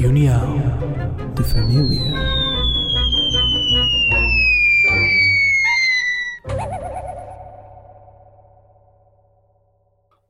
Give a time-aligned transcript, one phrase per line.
[0.00, 0.56] Reunião
[1.36, 2.14] de Família.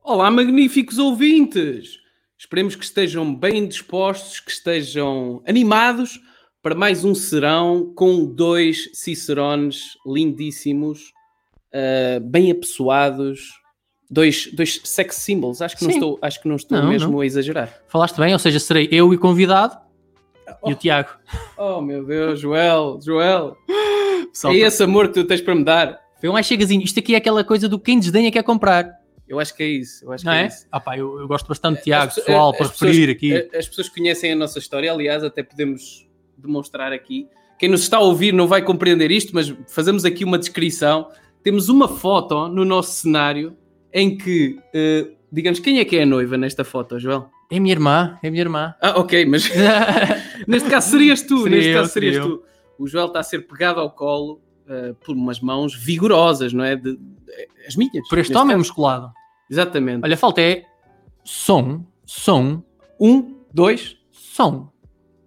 [0.03, 2.01] Olá, magníficos ouvintes!
[2.37, 6.19] Esperemos que estejam bem dispostos, que estejam animados
[6.61, 11.13] para mais um serão com dois cicerones lindíssimos,
[11.73, 13.60] uh, bem apessoados,
[14.11, 15.63] dois, dois sex symbols.
[15.63, 15.97] Acho que não Sim.
[15.99, 17.21] estou, acho que não estou Não, mesmo não.
[17.21, 17.73] a exagerar.
[17.89, 19.77] Falaste bem, ou seja, serei eu e o convidado
[20.67, 21.11] e o Tiago.
[21.57, 23.57] Oh meu Deus, Joel, Joel,
[24.33, 25.99] Pessoal, é esse amor que tu tens para me dar.
[26.21, 26.83] Foi um mais chegazinho.
[26.83, 30.05] Isto aqui é aquela coisa do quem desdenha quer comprar, Eu acho que é isso.
[30.05, 30.47] Eu acho não que é, é?
[30.49, 30.67] isso.
[30.71, 33.35] Ah pá, eu, eu gosto bastante de Tiago, As pessoal, as para pessoas- referir aqui.
[33.55, 37.27] a- As pessoas conhecem a nossa história, aliás, até podemos demonstrar aqui.
[37.59, 41.09] Quem nos está a ouvir não vai compreender isto, mas fazemos aqui uma descrição.
[41.43, 43.57] Temos uma foto no nosso cenário
[43.93, 47.29] em que, eh, digamos, quem é que é a noiva nesta foto, Joel?
[47.51, 48.75] É minha irmã, é minha irmã.
[48.83, 49.49] Ah, ok, mas
[50.47, 52.43] neste caso serias tu, Seria neste eu, caso serias seria tu.
[52.79, 56.77] O Joel está a ser pegado ao colo eh, por umas mãos vigorosas, não é?
[56.77, 57.03] De- de-
[57.67, 58.09] as minhas.
[58.09, 58.59] Por este homem caso.
[58.59, 59.13] musculado.
[59.51, 60.05] Exatamente.
[60.05, 60.65] Olha, falta é
[61.25, 62.63] som, som,
[63.01, 63.97] Um, dois.
[64.11, 64.71] som.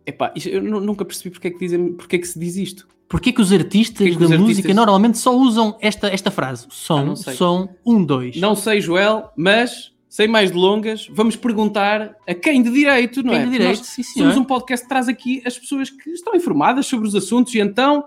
[0.05, 2.87] Epá, eu nu- nunca percebi porque é que, dizem, porque é que se diz isto.
[3.09, 6.31] Porquê que os artistas Porquê que da os música artistas- normalmente só usam esta, esta
[6.31, 6.65] frase?
[6.67, 7.33] Ah, Som, sei.
[7.35, 8.37] som, um, dois.
[8.37, 13.41] Não sei, Joel, mas sem mais delongas, vamos perguntar a quem de direito, não Quem
[13.41, 13.45] é?
[13.45, 14.25] de direito, nós sim, senhor.
[14.31, 17.59] somos um podcast que traz aqui as pessoas que estão informadas sobre os assuntos e
[17.59, 18.03] então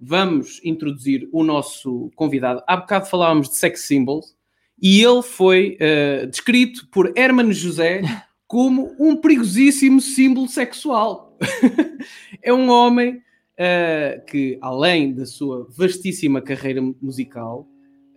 [0.00, 2.62] vamos introduzir o nosso convidado.
[2.66, 4.34] Há bocado falávamos de sex symbols
[4.80, 8.02] e ele foi eh, descrito por Herman José
[8.46, 11.36] como um perigosíssimo símbolo sexual.
[12.42, 13.22] é um homem
[13.58, 17.66] eh, que, além da sua vastíssima carreira musical,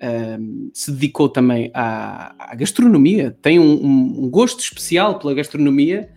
[0.01, 6.09] um, se dedicou também à, à gastronomia, tem um, um- um gosto especial pela gastronomia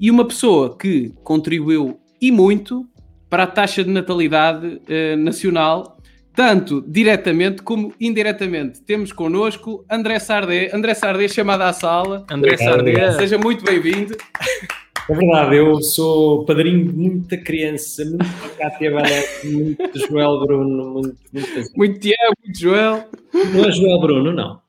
[0.00, 2.86] e uma pessoa que contribuiu e muito
[3.30, 5.98] para a taxa de natalidade eh, nacional,
[6.34, 8.80] tanto diretamente como indiretamente.
[8.82, 12.24] Temos connosco André Sardé, André Sardé chamado à sala.
[12.30, 13.12] André Sardé.
[13.12, 14.16] Seja muito bem-vindo.
[15.10, 18.24] É verdade, eu sou padrinho de muita criança, muito
[18.58, 21.72] Cátia Valete, muito Joel Bruno, muito, muito...
[21.76, 23.08] Muito Tiago, muito Joel.
[23.32, 24.60] Não é Joel Bruno, não.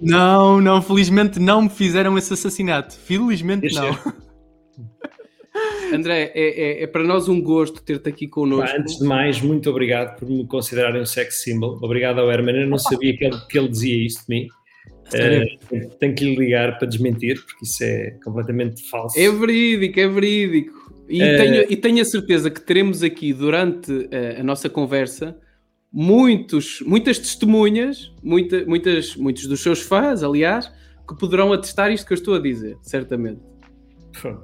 [0.00, 2.94] Não, não, felizmente não me fizeram esse assassinato.
[2.94, 3.98] Felizmente Deixa não.
[5.92, 8.76] André, é, é- é para nós um gosto ter-te aqui connosco.
[8.76, 11.78] Antes de mais, muito obrigado por me considerarem um sex symbol.
[11.82, 14.48] Obrigado ao Herman, eu não sabia que ele, que ele dizia isso de mim.
[15.08, 15.46] Sério?
[15.72, 19.18] Eh, tenho que lhe ligar para desmentir, porque isso é completamente falso.
[19.18, 20.84] É verídico, é verídico.
[21.08, 21.36] E, É.
[21.36, 25.36] tenho, e tenho a certeza que teremos aqui durante eh, a nossa conversa
[25.92, 30.70] muitos, muitas testemunhas, muita, muitas, muitos dos seus fãs, aliás,
[31.08, 33.40] que poderão atestar isto que eu estou a dizer, certamente.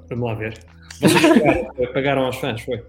[0.09, 0.57] Vamos lá ver.
[0.99, 2.81] Vocês pagaram, pagaram aos fãs, foi?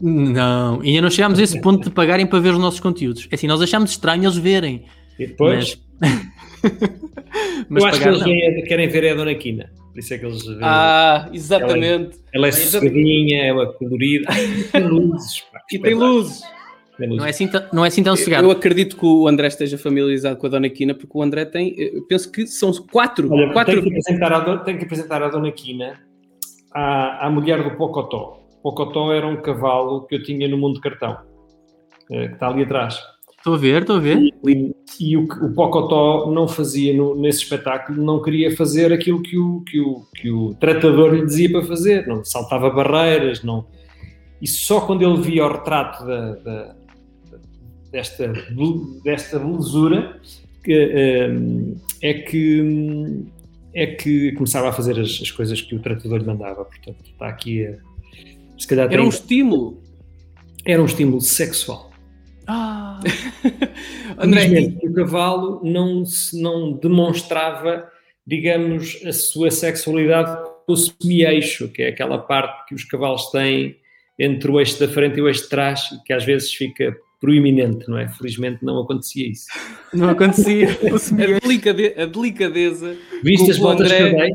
[0.00, 3.26] Não, ainda não chegámos a esse ponto de pagarem para ver os nossos conteúdos.
[3.30, 4.84] É assim, nós achamos estranho eles verem.
[5.18, 6.10] E depois, Mas,
[7.68, 8.26] mas eu acho que pagar eles não.
[8.26, 9.70] vêm- querem ver a Dona Quina.
[9.92, 10.58] Por isso é que eles veem.
[10.62, 12.18] Ah, exatamente.
[12.32, 12.70] Ela é Exatamente.
[12.70, 14.28] sossegadinha, ela é colorida.
[14.72, 15.40] Tem luzes.
[15.52, 16.42] pá, E tem luzes.
[16.96, 17.18] Tem luzes.
[17.18, 18.46] Não é assim, tão- não é assim tão Eu, cegado.
[18.46, 21.74] eu acredito que o André esteja familiarizado com a Dona Quina, porque o André tem,
[21.76, 23.32] eu penso que são quatro.
[23.32, 25.98] Olha, quatro tenho, que apresentar a, do- tenho que apresentar a Dona Quina
[26.72, 28.38] à, à mulher do Pocotó.
[28.62, 31.18] Pocotó era um cavalo que eu tinha no mundo de cartão,
[32.12, 33.00] eh, que está ali atrás.
[33.40, 34.18] Estou a ver, estou a ver.
[34.46, 39.38] E, e o, o Pocotó não fazia no- nesse espetáculo, não queria fazer aquilo que
[39.38, 43.66] o, que, o, que o tratador lhe dizia para fazer, não saltava barreiras, não.
[44.42, 46.76] E só quando ele via o retrato da, da-
[47.90, 48.32] desta,
[49.02, 50.20] desta belezura
[50.62, 51.30] que, eh,
[52.02, 53.24] é que
[53.72, 56.64] é que começava a fazer as, as coisas que o tratador lhe mandava.
[56.64, 57.74] Portanto, está aqui a.
[58.58, 59.80] Se calhar Era um estímulo.
[60.66, 61.89] era um estímulo sexual.
[62.52, 62.98] Ah,
[64.18, 67.88] André, o cavalo não, se- não demonstrava,
[68.26, 70.36] digamos, a sua sexualidade
[70.66, 73.76] com o semi-eixo, que é aquela parte que os cavalos têm
[74.18, 77.88] entre o eixo da frente e o eixo de trás, que às vezes fica proeminente,
[77.88, 78.08] não é?
[78.08, 79.46] Felizmente não acontecia isso.
[79.92, 80.68] não acontecia.
[80.94, 81.42] A, semelhante.
[81.42, 84.32] delicade- a delicadeza Viste as o botas André- que eu dei?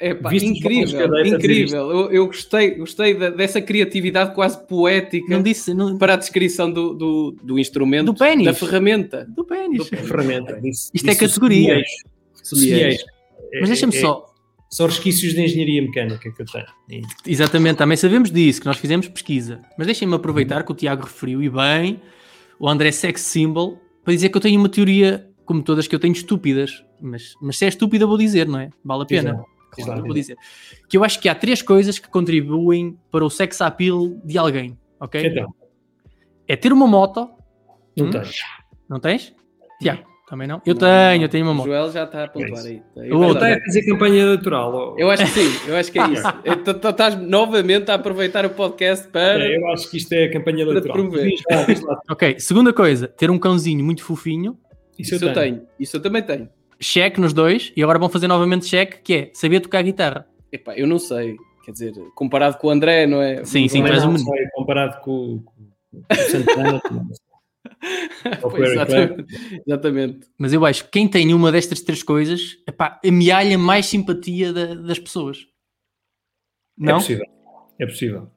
[0.00, 1.90] De incrível, incrível.
[1.90, 5.72] Eu, eu gostei, gostei da- dessa criatividade quase poética Não disse.
[5.72, 8.44] Não, para a descrição do, do, do instrumento, Do pénis.
[8.44, 9.24] da ferramenta.
[9.28, 9.86] do pênis.
[9.88, 10.60] ferramenta.
[10.60, 11.82] Disse- Isto é categoria.
[12.42, 13.04] semelhante.
[13.60, 14.26] Mas deixa-me É- é- só.
[14.70, 16.46] São resquícios de engenharia mecânica que eu
[16.88, 17.06] tenho.
[17.24, 19.60] Exatamente, também sabemos disso, que nós fizemos pesquisa.
[19.78, 22.00] Mas deixem-me aproveitar que o Tiago referiu, e bem,
[22.58, 26.00] o André Sex Symbol, para dizer que eu tenho uma teoria, como todas que eu
[26.00, 26.82] tenho, estúpidas.
[27.00, 28.70] Mas, mas se é estúpida, vou dizer, não é?
[28.84, 29.30] Vale a pena.
[29.30, 29.53] Exato.
[29.82, 30.36] Claro, vou dizer.
[30.88, 34.78] Que eu acho que há três coisas que contribuem para o sex appeal de alguém,
[35.00, 35.26] ok?
[35.26, 35.54] Então,
[36.46, 37.28] É ter uma moto,
[37.96, 38.10] não Hum?
[38.10, 38.24] tenho.
[38.88, 39.34] não tens?
[39.80, 40.60] Tiago, também não?
[40.66, 41.66] Eu tenho, eu tenho uma O moto.
[41.66, 42.82] Joel já está a pontuar É aí.
[42.96, 43.38] O Não verdade.
[43.46, 44.74] tenho a fazer campanha eleitoral.
[44.74, 44.94] ó.
[44.98, 46.22] Eu acho que sim, eu acho que é isso.
[46.64, 49.42] Tu- tu Estás novamente a aproveitar o podcast para.
[49.42, 50.94] É, eu acho que isto é a campanha eleitoral.
[50.96, 51.32] promover.
[52.10, 54.58] Ok, segunda coisa, ter um cãozinho muito fofinho,
[54.98, 56.48] Isso, Isso eu tenho, isso eu também tenho.
[56.80, 60.26] Cheque nos dois, e agora vão fazer novamente cheque, que é saber tocar guitarra.
[60.52, 63.44] Epá, eu não sei, quer dizer, comparado com o André, não é?
[63.44, 65.62] Sim, sim, és não um sei, comparado com, com,
[66.10, 66.80] o Santana.
[68.40, 69.26] Pois, exatamente,
[69.66, 70.26] exatamente.
[70.38, 74.74] Mas eu acho que quem tem uma destas três coisas, epá, amealha mais simpatia da-
[74.74, 75.46] das pessoas.
[76.80, 76.94] É Não?
[76.94, 77.26] possível.
[77.78, 78.30] É possível.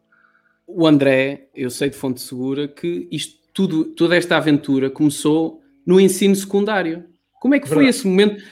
[0.66, 6.00] O André, eu sei de fonte segura que isto tudo, toda esta aventura começou no
[6.00, 7.06] ensino secundário.
[7.40, 7.98] Como é que foi Verdade.
[7.98, 8.44] esse momento?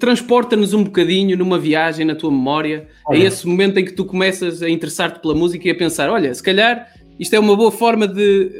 [0.00, 3.20] Transporta-nos um bocadinho numa viagem na tua memória, Olha.
[3.20, 6.34] a esse momento em que tu começas a interessar-te pela música e a pensar: olha,
[6.34, 8.50] se calhar isto é uma boa forma de,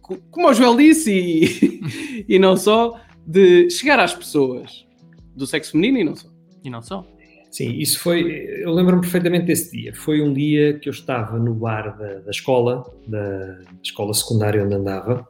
[0.00, 4.86] co- como o Joel disse, e, e não só, de chegar às pessoas
[5.34, 6.28] do sexo feminino e não só.
[6.64, 7.04] E não só.
[7.50, 8.20] Sim, isso foi.
[8.62, 9.92] Eu lembro-me perfeitamente desse dia.
[9.92, 14.74] Foi um dia que eu estava no bar da, da escola, da escola secundária onde
[14.74, 15.26] andava,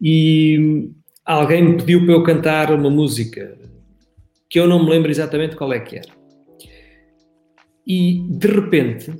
[0.00, 0.90] e
[1.26, 3.58] alguém me pediu para eu cantar uma música
[4.48, 6.08] que eu não me lembro exatamente qual é que era.
[7.86, 9.12] E de repente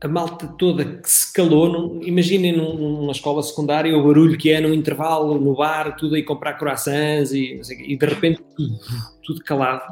[0.00, 4.60] a malta toda que se calou, imaginem num- numa escola secundária o barulho que é
[4.60, 8.78] num intervalo no bar, tudo aí comprar croissants e, e de repente tudo,
[9.24, 9.82] tudo calado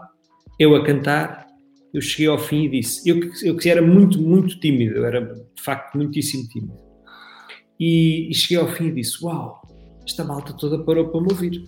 [0.60, 1.46] eu a cantar,
[1.92, 5.20] eu cheguei ao fim e disse, eu, eu que era muito, muito tímido, eu era
[5.20, 6.78] de facto muitíssimo tímido.
[7.78, 9.60] E, e cheguei ao fim e disse, uau,
[10.06, 11.64] esta malta toda parou para me ouvir.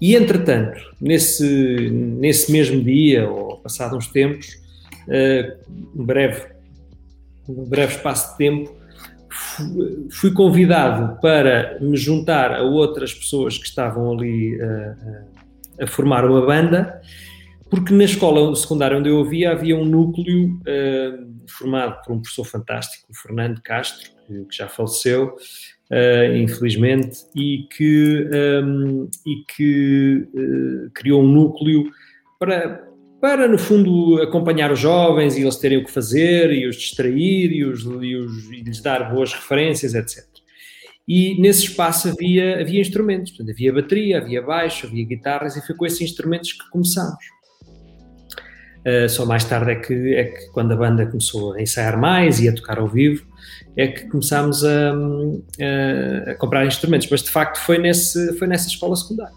[0.00, 4.58] E entretanto, nesse, nesse mesmo dia, ou passado uns tempos,
[5.08, 5.56] eh,
[5.94, 6.46] um breve,
[7.48, 8.74] um breve espaço de tempo,
[9.30, 14.94] fu- fui convidado para me juntar a outras pessoas que estavam ali eh,
[15.82, 17.00] a formar uma banda,
[17.70, 21.12] porque na escola secundária onde eu havia, havia um núcleo eh,
[21.48, 25.36] formado por um professor fantástico, o Fernando Castro, que, que já faleceu,
[25.90, 31.90] eh, infelizmente, e que, ehm, e que eh, criou um núcleo
[32.38, 32.88] para,
[33.20, 37.52] para, no fundo, acompanhar os jovens e eles terem o que fazer, e os distrair,
[37.52, 40.24] e, os, e, os, e lhes dar boas referências, etc.
[41.06, 45.76] E nesse espaço havia, havia instrumentos, portanto, havia bateria, havia baixo, havia guitarras, e foi
[45.76, 47.24] com esses instrumentos que começámos.
[48.86, 52.40] Uh, só mais tarde é que, é que, quando a banda começou a ensaiar mais
[52.40, 53.26] e a tocar ao vivo,
[53.76, 57.08] é que começámos a, a, a comprar instrumentos.
[57.10, 59.34] Mas de facto foi, nesse, foi nessa escola secundária.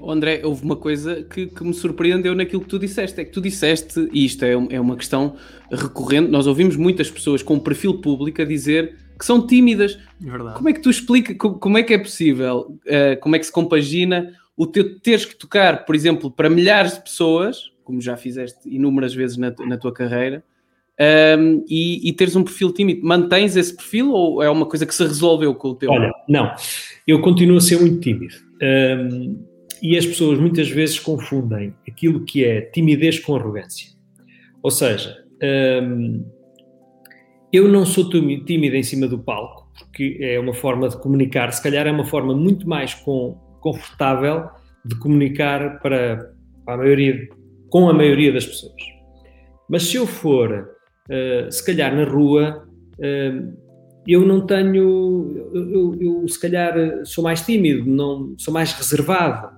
[0.00, 3.32] Oh, André, houve uma coisa que, que me surpreendeu naquilo que tu disseste, é que
[3.32, 5.34] tu disseste, e isto é, é uma questão
[5.72, 9.98] recorrente, nós ouvimos muitas pessoas com perfil público a dizer que são tímidas.
[10.20, 10.54] Verdade.
[10.56, 13.46] Como é que tu explica, co- como é que é possível, eh, como é que
[13.46, 18.16] se compagina o teu teres que tocar, por exemplo, para milhares de pessoas, como já
[18.16, 20.44] fizeste inúmeras vezes na, na tua carreira,
[20.98, 23.00] ehm, e, e teres um perfil tímido?
[23.04, 25.90] Mantens esse perfil ou é uma coisa que se resolveu com o teu?
[25.90, 26.50] Olha, não,
[27.06, 28.34] eu continuo a ser muito tímido.
[28.62, 29.44] Hum,
[29.80, 33.88] e as pessoas muitas vezes confundem aquilo que é timidez com arrogância.
[34.62, 35.16] Ou seja,
[35.82, 36.24] hum,
[37.52, 41.62] eu não sou tímido em cima do palco, porque é uma forma de comunicar, se
[41.62, 44.48] calhar é uma forma muito mais com- confortável
[44.84, 46.32] de comunicar para,
[46.64, 47.28] para a maioria,
[47.70, 48.74] com a maioria das pessoas.
[49.68, 50.68] Mas se eu for,
[51.10, 52.66] eh, se calhar na rua,
[53.00, 53.54] hum,
[54.06, 56.74] eu não tenho, eu, eu- eu, se calhar
[57.04, 59.48] sou mais tímido, não, sou mais reservado.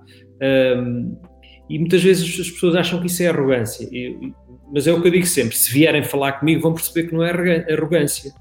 [0.77, 1.15] Hum,
[1.69, 3.87] e muitas vezes as pessoas acham que isso é arrogância.
[4.73, 7.23] Mas é o que eu digo sempre: se vierem falar comigo, vão perceber que não
[7.23, 7.31] é
[7.73, 8.31] arrogância.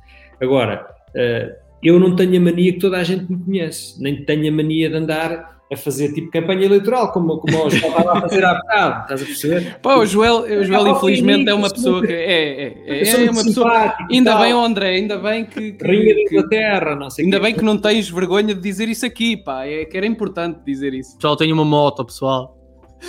[0.40, 4.52] Agora, eh, eu não tenho a mania que toda a gente me conhece, nem tenho
[4.52, 8.20] a mania de andar a fazer tipo campanha eleitoral, como, como o João estava a
[8.22, 9.78] fazer há bocado, estás a perceber?
[9.80, 12.22] Pá, o Joel, o Joel É, infelizmente é eu uma sou pessoa muito- que é,
[12.26, 13.94] é, é, Eu sou é muito uma pessoa.
[14.10, 17.42] Ainda bem, André, ainda bem que, que- Rainha da Inglaterra, não sei o ainda quê.
[17.44, 20.92] bem que não tens vergonha de dizer isso aqui, pá, é que era importante dizer
[20.92, 21.14] isso.
[21.16, 22.56] Pessoal, tenho uma moto, pessoal.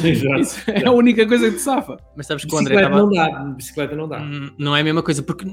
[0.04, 0.72] Exato.
[0.72, 1.98] É a única coisa que te safa.
[2.16, 3.32] Mas sabes que o André Bicicleta estava.
[3.36, 4.22] não dá, bicicleta não dá.
[4.22, 5.46] Hum, Não é a mesma coisa, porque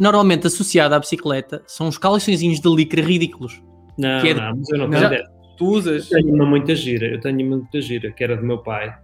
[0.00, 3.62] normalmente associado à bicicleta são os calçõezinhos de licra ridículos.
[3.96, 4.98] Não, que é- não, mas eu não Não.
[4.98, 5.33] tenho dessa.
[5.56, 6.10] Tu usas.
[6.10, 8.94] Eu tenho uma muita gira, eu tenho uma muita gira, que era do meu pai,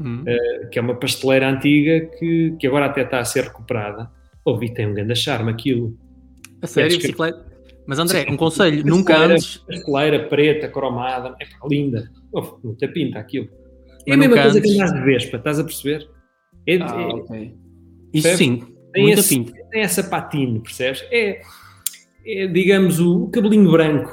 [0.00, 0.24] Hum.
[0.72, 4.10] que é uma pasteleira antiga que, que agora até está a ser recuperada.
[4.44, 5.96] Ouvi, tem um grande charme aquilo.
[6.60, 7.54] A sério, descre- bicicleta.
[7.86, 9.56] Mas André, um conselho, Pasteleira- nunca antes.
[9.58, 12.10] Pasteleira preta, cromada, é pá, linda.
[12.32, 13.46] Oh, muita pinta aquilo.
[14.06, 14.72] É Mas a mesma coisa antes.
[14.72, 16.08] que andas de Vespa, estás a perceber?
[16.66, 17.54] É, Ah, é- ok.
[18.12, 18.36] Isso Percebe?
[18.36, 19.52] sim, tem, muita esse, pinta.
[19.70, 21.04] tem essa patina, percebes?
[21.10, 21.40] É,
[22.26, 24.10] é, digamos, o cabelinho branco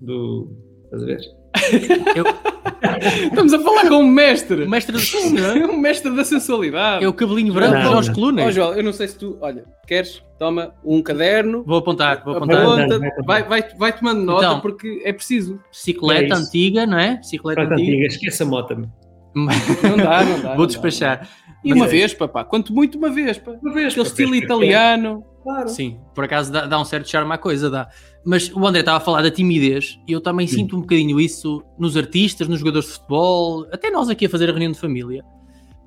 [0.00, 0.50] do.
[0.86, 1.20] Estás a ver?
[3.24, 4.64] Estamos a falar com um mestre.
[4.64, 5.66] O mestre de é?
[5.66, 7.04] um mestre da sensualidade.
[7.04, 7.98] É o cabelinho branco Não.
[7.98, 8.54] Ó, Colunas.
[8.54, 9.38] Joel, eu não sei se tu.
[9.40, 10.22] Olha, queres?
[10.38, 11.64] Toma um caderno.
[11.66, 12.60] Vou apontar, vou apontar.
[12.62, 14.60] Aponta, não, vai vai, vai, tomando nota Então.
[14.60, 15.58] porque é preciso.
[15.70, 17.16] Bicicleta É antiga, não é?
[17.16, 17.74] Bicicleta antiga.
[17.82, 18.76] antiga, esquece a moto.
[18.76, 18.88] meu.
[19.36, 20.54] Não dá, não dá.
[20.54, 21.20] Vou despachar.
[21.20, 21.26] dá.
[21.62, 22.42] E Mas uma é- vez, papá.
[22.42, 23.52] Quanto muito uma vez, pá.
[23.62, 25.24] Uma vez, Aquele pá, estilo vez, italiano.
[25.42, 25.68] Claro.
[25.68, 27.86] Sim, por acaso dá, dá um certo charme à coisa, dá.
[28.26, 30.56] Mas o André estava a falar da timidez e eu também Sim.
[30.56, 34.48] sinto um bocadinho isso nos artistas, nos jogadores de futebol, até nós aqui a fazer
[34.48, 35.24] a reunião de família.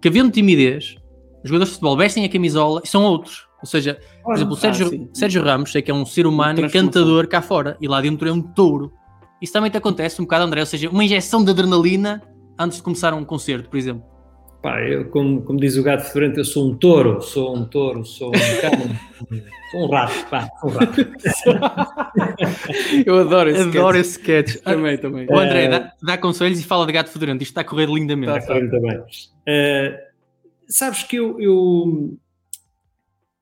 [0.02, 0.96] Que havendo timidez,
[1.44, 3.46] os jogadores de futebol vestem a camisola e são outros.
[3.62, 5.10] Ou seja, por exemplo, o Sérgio, Ah.
[5.14, 8.32] Sérgio Ramos, sei que é um ser humano encantador cá fora e lá dentro é
[8.32, 8.94] um touro.
[9.42, 12.22] Isso também te acontece um bocado, André, ou seja, uma injeção de adrenalina
[12.58, 14.04] antes de começar um concerto, por exemplo.
[14.62, 18.04] Pá, eu, como, como diz o gato fedorento, eu sou um touro, sou um touro,
[18.04, 18.72] sou um cão,
[19.72, 21.02] sou um rato, pá, sou um rato.
[23.06, 24.00] Eu adoro esse Adoro sketch.
[24.00, 24.64] esse sketch.
[24.64, 25.28] Também, também.
[25.30, 25.70] O André É.
[25.70, 27.42] dá, dá conselhos e fala de gato fedorento.
[27.42, 28.46] Isto está a correr lindamente.
[28.46, 28.54] Tá.
[28.54, 29.02] Muito bem.
[29.48, 30.08] Eh,
[30.68, 32.18] sabes que eu, eu,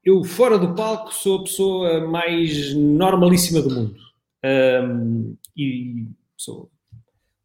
[0.05, 3.95] eu, fora do palco, sou a pessoa mais normalíssima do mundo.
[4.43, 6.05] Ahm, e
[6.38, 6.69] sou,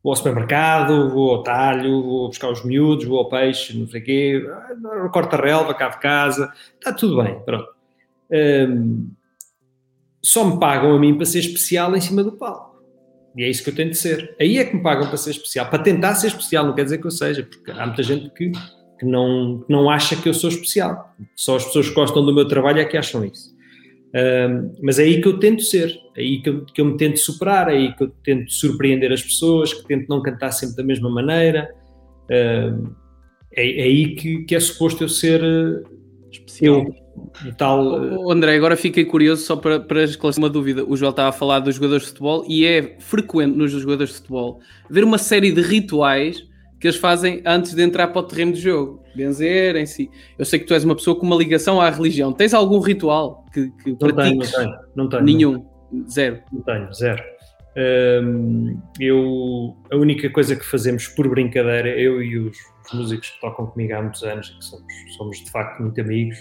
[0.02, 4.00] vou ao supermercado, vou ao talho, vou buscar os miúdos, vou ao peixe, não sei
[4.00, 7.68] o quê, ah, corto a relva cá de casa, está tudo bem, pronto.
[8.32, 9.10] Ahm,
[10.22, 12.72] só me pagam a mim para ser especial em cima do palco.
[13.36, 14.36] E é isso que eu tento ser.
[14.40, 15.68] Aí é que me pagam para ser especial.
[15.68, 18.52] Para tentar ser especial, não quer dizer que eu seja, porque há muita gente que,
[18.98, 21.14] que, não, que não acha que eu sou especial.
[21.34, 23.52] Só as pessoas que gostam do meu trabalho é que acham isso.
[24.82, 27.18] Mas é aí que eu tento ser, é aí que eu, que eu me tento
[27.18, 30.84] superar, é aí que eu tento surpreender as pessoas, que tento não cantar sempre da
[30.84, 31.70] mesma maneira.
[32.28, 32.72] É,
[33.54, 35.82] é aí que, que é suposto eu ser eh,
[36.60, 36.94] eu,
[37.46, 38.04] o tal.
[38.04, 40.84] eh, O André, agora fiquei curioso só para, para esclarecer uma dúvida.
[40.84, 44.16] O Joel estava a falar dos jogadores de futebol e é frequente nos jogadores de
[44.18, 46.46] futebol ver uma série de rituais
[46.80, 49.02] que eles fazem antes de entrar para o terreno de jogo.
[49.14, 50.10] Benzer em si.
[50.38, 52.32] Eu sei que tu és uma pessoa com uma ligação à religião.
[52.32, 54.52] Tens algum ritual que, que não tenho, não pratiques?
[54.52, 55.22] tenho, não tenho.
[55.22, 55.66] Nenhum.
[56.08, 56.40] Zero.
[56.52, 57.22] Não tenho, zero.
[57.74, 62.56] Hum, eu, a única coisa que fazemos por brincadeira, eu e os,
[62.86, 66.38] os músicos que tocam comigo há muitos anos, que somos, somos de facto muito amigos,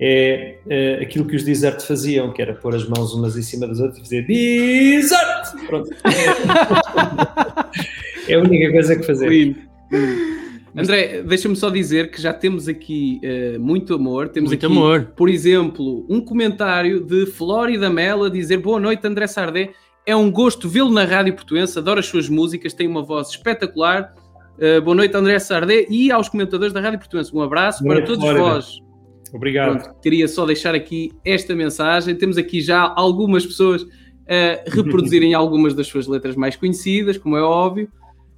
[0.00, 3.66] é, eh, aquilo que os Desert faziam, que era pôr as mãos umas em cima
[3.66, 5.66] das outras e fazer Desert!
[5.66, 5.90] Pronto.
[8.26, 9.56] É a única coisa que fazemos.
[10.76, 14.28] André, deixa-me só dizer que já temos aqui eh, muito amor.
[14.28, 15.12] Temos Muito aqui, amor.
[15.16, 19.70] por exemplo, um comentário de Flórida Mel a dizer Boa noite, André Sardé.
[20.04, 24.12] É um gosto vê-lo na rádio portuense, adoro as suas músicas, tem uma voz espetacular.
[24.58, 27.34] Eh, boa noite, André Sardé, e aos comentadores da rádio portuense.
[27.34, 28.54] Um abraço Boa para noite, todos Flórida.
[28.54, 28.80] vós.
[29.32, 29.78] Obrigado.
[29.80, 32.14] Pronto, queria só deixar aqui esta mensagem.
[32.16, 33.86] Temos aqui já algumas pessoas
[34.28, 37.88] a reproduzirem algumas das suas letras mais conhecidas, como é óbvio.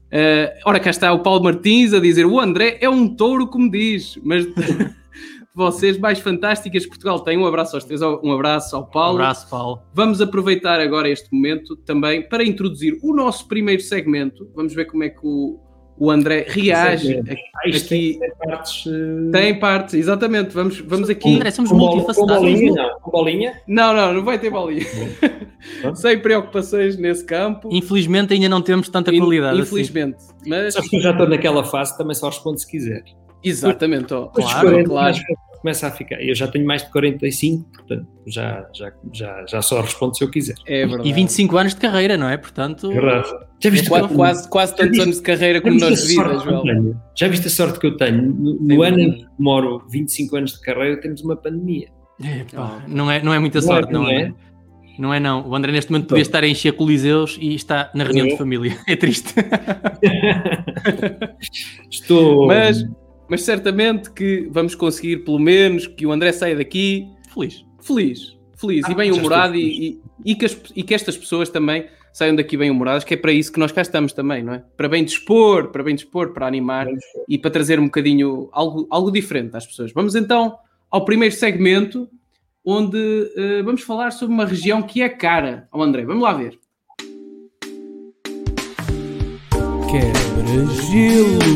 [0.06, 3.70] Uh, ora, cá está o Paulo Martins a dizer: o André é um touro, como
[3.70, 4.46] diz, mas
[5.54, 7.36] vocês mais fantásticas que Portugal tem.
[7.36, 9.16] Um abraço aos três, um abraço ao Um Paulo.
[9.18, 9.80] abraço, Paulo.
[9.92, 14.48] Vamos aproveitar agora este momento também para introduzir o nosso primeiro segmento.
[14.54, 15.58] Vamos ver como é que o,
[15.98, 17.20] o André reage.
[17.56, 18.84] Ah, isto Aqui tem partes.
[18.86, 20.50] eh, tem partes, exatamente.
[20.50, 21.34] Vamos, vamos aqui.
[21.34, 22.42] André, somos com, bol- com multifacetados.
[22.42, 22.72] bolinha?
[22.74, 23.60] Não, com bolinha?
[23.66, 24.84] Não, não, não vai ter bolinha.
[25.94, 27.68] Sem preocupações nesse campo.
[27.72, 29.60] Infelizmente ainda não temos tanta qualidade.
[29.60, 29.68] assim.
[29.68, 30.18] Infelizmente.
[30.46, 33.02] Mas, Sabes que eu já estou naquela fase, também só respondo se quiser.
[33.44, 34.06] exatamente.
[34.08, 35.16] dos Claro, 40, claro.
[35.60, 36.22] começa a ficar.
[36.22, 40.30] Eu já tenho mais de 45, portanto, já, já, já, já só respondo se eu
[40.30, 40.54] quiser.
[40.66, 41.08] É verdade.
[41.08, 42.36] E 25 anos de carreira, não é?
[42.36, 43.28] Portanto, Verdade.
[43.60, 46.08] Já viste, Qua- o- quase, quase tantos viste- anos de carreira como nós a de
[46.08, 46.62] vida, sorte que eu Joel.
[46.62, 47.00] tenho?
[47.16, 48.22] Já viste a sorte que eu tenho?
[48.22, 51.88] No, no ano em que demoro 25 anos de carreira, temos uma pandemia.
[52.22, 54.22] Epá, não, é, não é muita Não é, sorte, não, não é?
[54.22, 54.32] é?
[54.98, 55.46] Não é não.
[55.48, 58.30] O André neste momento podia estar a encher coliseus e está na reunião É.
[58.30, 58.78] de família.
[58.86, 59.34] É triste.
[61.90, 62.46] Estou.
[62.46, 62.84] Mas,
[63.28, 67.64] mas certamente que vamos conseguir, pelo menos, que o André saia daqui Feliz.
[67.80, 68.36] feliz.
[68.56, 71.16] Feliz Ah, e bem já humorado estou e, e, e que as- e que estas
[71.16, 74.42] pessoas também saiam daqui bem humoradas, que é para isso que nós cá estamos também,
[74.42, 74.64] não é?
[74.74, 76.86] Para bem dispor, para bem dispor, para animar
[77.28, 79.92] e para trazer um bocadinho algo, algo diferente às pessoas.
[79.92, 80.56] Vamos então
[80.90, 82.08] ao primeiro segmento,
[82.66, 85.68] onde uh, vamos falar sobre uma região que é cara.
[85.70, 86.58] Ao André, vamos lá ver.
[89.88, 91.46] Quebra-gelo.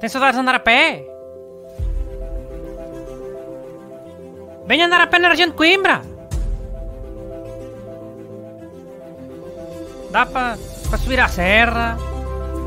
[0.00, 1.04] Tem saudades de andar a pé?
[4.64, 6.17] Venha andar a pé na região de Coimbra!
[10.10, 10.56] Dá para
[10.98, 11.98] subir à serra,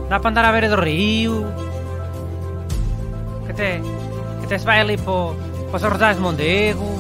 [0.07, 1.45] dá para andar à beira do rio,
[3.45, 3.79] que até,
[4.39, 6.99] que até se vai ali para os arrozais de Mondego.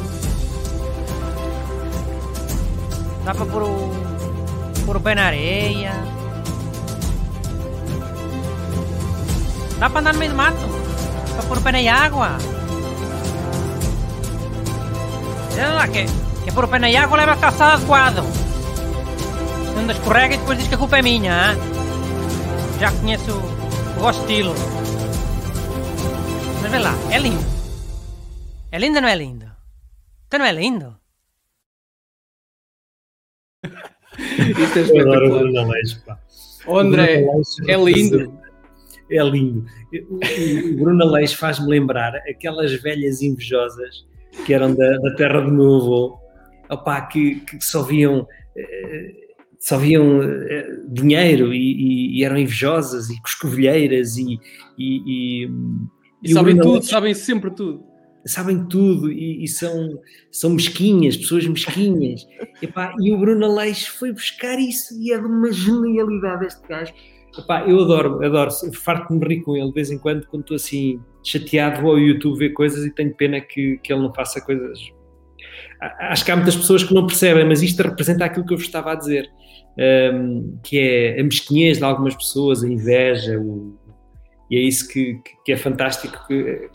[3.23, 3.91] Dá para pôr o,
[4.83, 5.91] pôr o pé na areia.
[9.77, 10.57] Dá para andar no meio do mato,
[11.35, 12.37] para pôr o pé na água.
[15.91, 16.05] Que,
[16.45, 18.40] que pôr o pé na água leva a calçada adequado.
[19.85, 21.57] Não escorrega e depois diz que a culpa é minha, hein?
[22.79, 24.53] Já conheço o vosso estilo.
[26.61, 27.45] Mas vê lá, é lindo.
[28.71, 29.51] É lindo ou não é lindo?
[30.27, 30.95] Então não é lindo?
[34.17, 36.21] Isto é Eu adoro o espetacular.
[36.67, 37.25] Ô, André,
[37.67, 38.39] é lindo.
[39.09, 39.65] É lindo.
[40.09, 40.19] O,
[40.77, 44.05] Bruno Aleixo faz-me lembrar aquelas velhas invejosas
[44.45, 46.19] que eram da, da terra do meu avô,
[46.69, 49.11] opá, que, que só viam, eh,
[49.63, 54.39] só viam eh, dinheiro e, e- e eram invejosas e coscovilheiras e,
[54.75, 55.45] e,
[56.23, 57.83] e- sabem tudo, Aleixo- sabem sempre tudo.
[58.25, 59.99] sabem tudo e, são,
[60.31, 62.25] são mesquinhas, pessoas mesquinhas.
[62.61, 66.91] Epá, e o Bruno Aleixo foi buscar isso e é de uma genialidade este gajo.
[67.37, 68.49] Epá, eu adoro, adoro,
[68.83, 72.39] farto-me rir com ele de vez em quando, quando estou assim chateado vou ao YouTube
[72.39, 74.79] ver coisas e tenho pena que, que ele não faça coisas.
[75.99, 78.65] Acho que há muitas pessoas que não percebem, mas isto representa aquilo que eu vos
[78.65, 79.27] estava a dizer,
[79.77, 83.77] hum, que é a mesquinhez de algumas pessoas, a inveja, o-
[84.49, 86.69] e é isso que, que- que é fantástico que,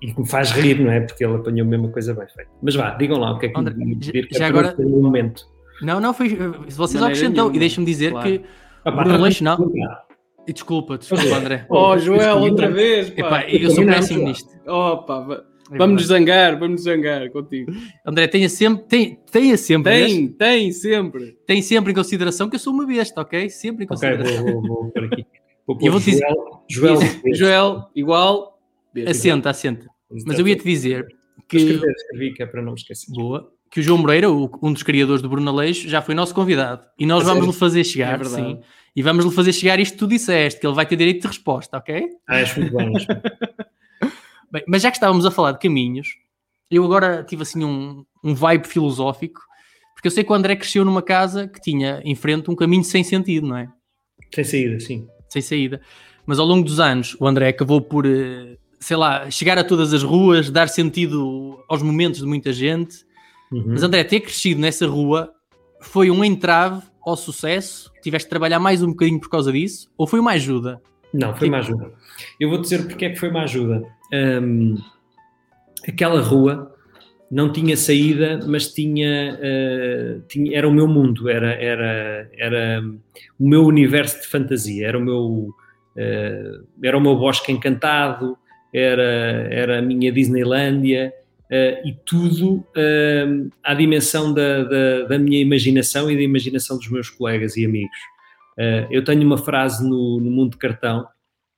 [0.00, 1.00] e que me faz rir, não é?
[1.00, 2.50] Porque ele apanhou mesmo a coisa bem feita.
[2.62, 4.48] Mas vá, digam lá o que é que André, me já- pedir, que já é
[4.48, 5.46] agora- um momento.
[5.82, 6.28] Não, não, foi.
[6.28, 7.52] Vocês Maneira acrescentam.
[7.54, 8.28] E deixa-me dizer claro.
[8.28, 8.42] que.
[8.84, 9.28] Ah, pá, Bruno não.
[9.28, 10.04] desculpa.
[10.46, 11.66] e Desculpa, desculpa, André.
[11.68, 13.20] Oh, Joel, Desculpa, outra vez, pá.
[13.20, 14.28] Epá, eu sou péssimo pá.
[14.28, 14.50] nisto.
[14.66, 15.42] Oh, pá,
[15.78, 16.30] vamos nos verdade.
[16.30, 17.72] zangar, vamos nos zangar contigo.
[18.06, 21.36] André, tenha sempre, tem, tenha sempre, Tem, tem, sempre.
[21.46, 23.48] tem sempre em consideração que eu sou uma besta, ok?
[23.50, 24.44] Sempre em Ok, consideração.
[24.44, 25.26] vou, vou, vou por aqui.
[25.66, 26.26] Vou Eu vou te dizer-
[26.68, 28.58] Joel, Joel, Joel, igual.
[29.06, 29.86] Assenta, assenta.
[30.26, 31.06] Mas eu ia-te dizer
[31.48, 31.56] que.
[31.56, 33.10] Escrever, escrevi, que é para não me esquecer.
[33.14, 33.50] Boa.
[33.70, 36.84] Que o João Moreira, um dos criadores do Bruno Aleixo, já foi nosso convidado.
[36.98, 38.34] E nós vamos lhe fazer chegar, É verdade.
[38.42, 38.60] sim.
[38.94, 41.28] E vamos lhe fazer chegar isto que tu disseste, que ele vai ter direito de
[41.28, 42.04] resposta, ok?
[42.28, 42.94] Ah, acho muito bem.
[42.94, 43.22] acho muito
[44.52, 44.62] bem.
[44.68, 46.08] Mas já que estávamos a falar de caminhos,
[46.70, 49.40] eu agora tive assim um, um vibe filosófico,
[49.94, 52.84] porque eu sei que o André cresceu numa casa que tinha em frente um caminho
[52.84, 53.68] sem sentido, não é?
[54.34, 55.06] Sem saída, sim.
[55.28, 55.80] Sem saída.
[56.26, 59.92] Mas ao longo dos anos, o André acabou por, eh, sei lá, chegar a todas
[59.92, 63.04] as ruas, dar sentido aos momentos de muita gente.
[63.50, 63.64] Uhum.
[63.68, 65.32] Mas André, ter crescido nessa rua
[65.80, 67.92] foi um entrave ao sucesso?
[68.02, 69.90] Tiveste de trabalhar mais um bocadinho por causa disso?
[69.96, 70.80] Ou foi uma ajuda?
[71.12, 71.92] Não, foi uma ajuda.
[72.40, 73.82] Eu vou dizer porque é que foi uma ajuda.
[74.12, 74.76] Hum,
[75.88, 76.72] aquela rua
[77.30, 82.82] não tinha saída, mas tinha, eh, tinha- era o meu mundo, era, era, era
[83.40, 85.48] o meu universo de fantasia, era o meu,
[85.96, 88.36] eh, era o meu bosque encantado,
[88.72, 89.02] era,
[89.50, 91.10] era a minha Disneylândia
[91.50, 92.64] eh, e tudo
[93.62, 97.96] à dimensão da, da, da minha imaginação e da imaginação dos meus colegas e amigos.
[98.90, 101.06] Eu tenho uma frase no, no Mundo de Cartão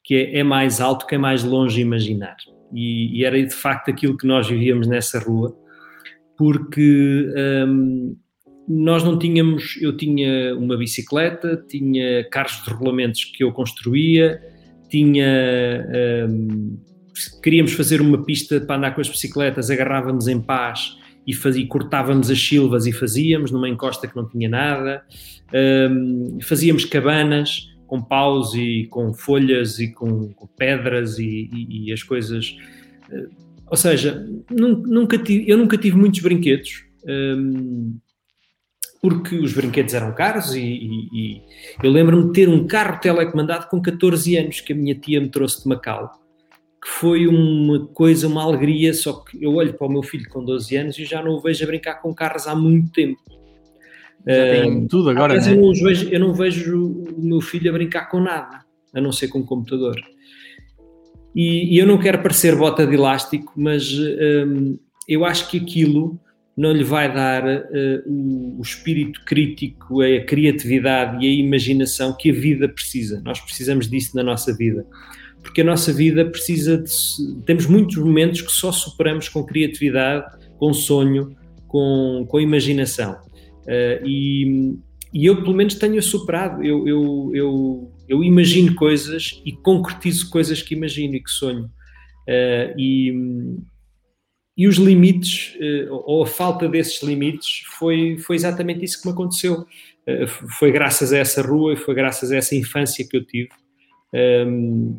[0.04, 2.36] que é, é mais alto que é mais longe imaginar.
[2.72, 5.56] E, e era de facto aquilo que nós vivíamos nessa rua,
[6.36, 7.26] porque
[7.66, 8.14] hum,
[8.68, 9.78] nós não tínhamos.
[9.80, 14.40] Eu tinha uma bicicleta, tinha carros de rolamentos que eu construía,
[14.90, 15.86] tinha.
[16.28, 16.78] hum,
[17.42, 22.28] queríamos fazer uma pista para andar com as bicicletas, agarrávamos em paz e, fazia, cortávamos
[22.28, 25.02] as silvas e fazíamos numa encosta que não tinha nada.
[25.90, 31.92] Hum, fazíamos cabanas com paus e com folhas e com, com pedras e, e- e
[31.92, 32.56] as coisas.
[33.10, 33.26] eh,
[33.70, 36.84] Ou seja, nun- nunca tive- eu nunca tive muitos brinquedos.
[37.06, 37.98] hum,
[39.00, 41.42] porque os brinquedos eram caros e, e- e
[41.82, 45.28] eu lembro-me de ter um carro telecomandado com 14 anos que a minha tia me
[45.28, 46.10] trouxe de Macau,
[46.82, 50.42] que foi uma coisa, uma alegria, só que eu olho para o meu filho com
[50.44, 53.20] 12 anos e já não o vejo a brincar com carros há muito tempo.
[54.26, 55.52] Já tem tudo agora, Mas né?
[55.52, 59.12] eu, não vejo, eu não vejo o meu filho a brincar com nada, a não
[59.12, 59.96] ser com o computador.
[61.34, 66.18] E, e eu não quero parecer bota de elástico, mas hum, eu acho que aquilo
[66.56, 72.30] não lhe vai dar eh, o, o espírito crítico, a criatividade e a imaginação que
[72.30, 73.20] a vida precisa.
[73.24, 74.86] Nós precisamos disso na nossa vida.
[75.42, 76.90] Porque a nossa vida precisa de.
[77.44, 80.24] Temos muitos momentos que só superamos com criatividade,
[80.56, 83.16] com sonho, com, com imaginação.
[83.66, 84.76] Eh, e,
[85.12, 86.62] e eu, pelo menos, tenho superado.
[86.62, 91.70] Eu, eu, eu, eu imagino coisas e concretizo coisas que imagino e que sonho.
[92.26, 93.12] Eh, e,
[94.56, 99.12] e os limites, eh, ou a falta desses limites, foi, foi exatamente isso que me
[99.12, 99.64] aconteceu.
[100.58, 103.48] Foi graças a essa rua e foi graças a essa infância que eu tive,
[104.12, 104.98] ehm,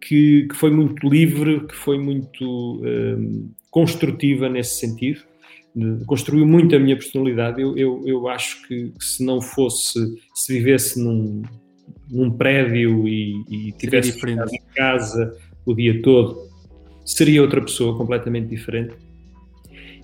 [0.00, 5.22] que, que foi muito livre, que foi muito ehm, construtiva nesse sentido.
[6.06, 7.60] Construiu muito a minha personalidade.
[7.60, 9.98] Eu, eu, eu acho que, que se não fosse,
[10.34, 11.42] se vivesse num,
[12.10, 16.48] num prédio e, e tivesse ficado em casa o dia todo,
[17.04, 18.94] seria outra pessoa completamente diferente.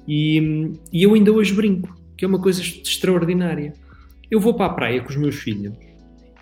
[0.06, 3.74] E, e eu ainda hoje brinco, que é uma coisa extraordinária.
[4.30, 5.74] Eu vou para a praia com os meus filhos,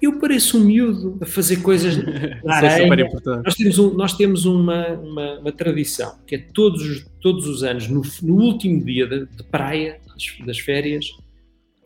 [0.02, 2.82] eu pareço um miúdo a fazer coisas na Isso é areia.
[2.84, 3.44] super importante.
[3.44, 7.62] Nós temos, um- nós temos uma, uma, uma tradição, que é todos, os- todos os
[7.62, 11.06] anos, no, no último dia de, de praia, das, das férias,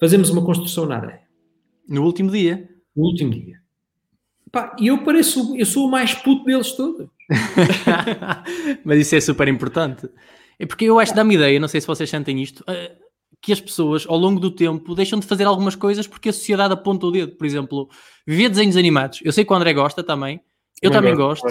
[0.01, 1.21] fazemos uma construção na areia.
[1.89, 2.69] No último dia.
[2.97, 3.59] No último dia.
[4.53, 7.07] Pá, E eu pareço, eu sou o mais puto deles todos.
[8.85, 10.09] Mas isso é super importante.
[10.59, 12.93] É porque eu acho que dá-me ideia, não sei se vocês sentem isto, eh,
[13.41, 16.75] que as pessoas ao longo do tempo deixam de fazer algumas coisas porque a sociedade
[16.75, 17.33] aponta o dedo.
[17.37, 17.89] Por exemplo,
[18.27, 19.21] ver desenhos animados.
[19.25, 20.41] Eu sei que o André gosta também.
[20.83, 21.47] Eu também, gosto.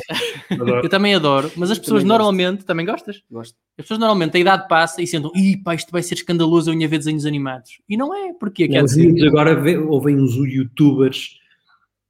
[0.49, 0.81] Adoro.
[0.85, 1.51] Eu também adoro.
[1.55, 2.19] Mas as Eu pessoas também gosto.
[2.25, 2.65] normalmente.
[2.65, 3.21] Também gostas?
[3.29, 3.55] Gosto.
[3.77, 6.79] As pessoas normalmente a idade passa e sentam, ih pá, isto vai ser escandaloso eu
[6.79, 7.79] ia ver desenhos animados.
[7.87, 11.37] E não é, porque Não, miúdos agora ouvem uns youtubers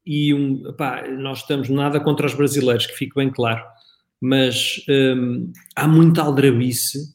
[0.05, 3.63] e um, pá, nós estamos nada contra os brasileiros, que fique bem claro,
[4.21, 7.13] mas hum, há muita aldrabice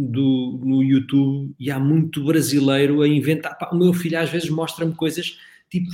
[0.00, 3.58] do, no YouTube e há muito brasileiro a inventar.
[3.58, 5.36] Pá, o meu filho às vezes mostra-me coisas
[5.68, 5.90] tipo.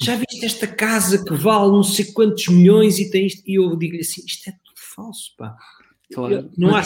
[0.00, 3.42] Já viste esta casa que vale não sei quantos milhões e tem isto?
[3.44, 5.56] E eu digo-lhe assim: isto é tudo falso, pá.
[6.14, 6.48] Claro.
[6.56, 6.82] Não há.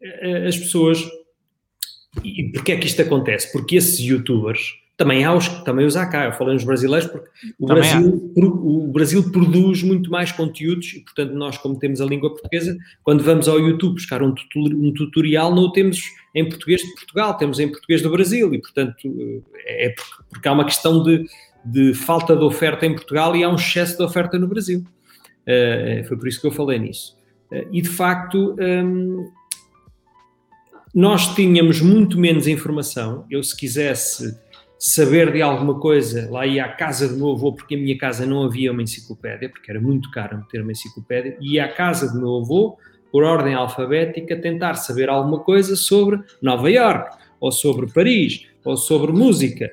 [0.00, 0.98] eh, As pessoas.
[2.24, 3.52] E porquê é que isto acontece?
[3.52, 7.28] Porque esses youtubers, também há os, também os há cá, eu falei nos brasileiros, porque
[7.58, 12.30] o Brasil, o Brasil produz muito mais conteúdos e, portanto, nós, como temos a língua
[12.30, 16.00] portuguesa, quando vamos ao YouTube buscar um, um tutorial, não o temos
[16.34, 18.96] em português de Portugal, temos em português do Brasil e, portanto,
[19.66, 21.26] eh, é porque, porque há uma questão de,
[21.64, 24.82] de falta de oferta em Portugal e há um excesso de oferta no Brasil.
[25.46, 27.16] Eh, foi por isso que eu falei nisso.
[27.52, 29.30] Eh, e, de facto, hum,
[30.94, 33.26] nós tínhamos muito menos informação.
[33.30, 34.34] Eu, se quisesse
[34.78, 38.26] saber de alguma coisa, lá ia à casa do meu avô, porque em minha casa
[38.26, 42.20] não havia uma enciclopédia, porque era muito caro meter uma enciclopédia, ia à casa do
[42.20, 42.76] meu avô,
[43.10, 49.12] por ordem alfabética, tentar saber alguma coisa sobre Nova York, ou sobre Paris, ou sobre
[49.12, 49.70] música.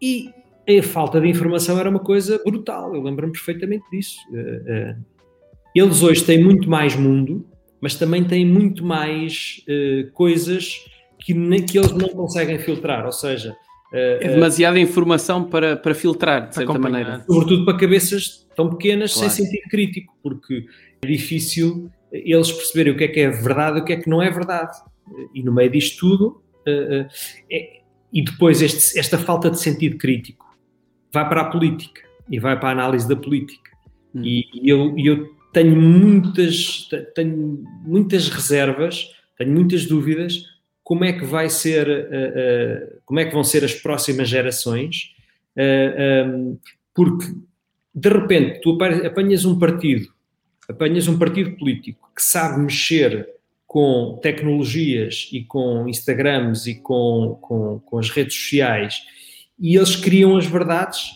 [0.00, 0.30] E
[0.68, 4.16] a falta de informação era uma coisa brutal, eu lembro-me perfeitamente disso.
[4.34, 4.96] Eh, eh,
[5.74, 7.46] Eles hoje têm muito mais mundo,
[7.80, 10.84] mas também têm muito mais eh, coisas
[11.18, 13.56] que, que eles não conseguem filtrar, ou seja,
[13.92, 17.04] É demasiada informação para, para filtrar, de certa acompanhar.
[17.04, 17.24] maneira.
[17.26, 19.30] sobretudo para cabeças tão pequenas Claro.
[19.30, 20.64] sem sentido crítico, porque
[21.02, 24.08] é difícil eles perceberem o que é que é verdade e o que é que
[24.08, 24.76] não é verdade.
[25.34, 27.06] E no meio disto tudo, eh,
[27.50, 27.80] eh, é-
[28.12, 30.46] e depois este- esta falta de sentido crítico
[31.12, 33.70] vai para a política e vai para a análise da política.
[34.14, 34.22] Hum.
[34.24, 40.44] E, e eu, e eu tenho muitas, te- tenho muitas reservas, tenho muitas dúvidas
[40.84, 45.14] como é que vai ser, eh, eh, como é que vão ser as próximas gerações,
[45.54, 46.56] eh, um,
[46.94, 47.26] porque
[47.94, 50.08] de repente tu apa- apanhas um partido,
[50.66, 53.28] apanhas um partido político que sabe mexer
[53.66, 59.02] com tecnologias e com Instagrams e com, com, com as redes sociais
[59.60, 61.10] e eles criam as verdades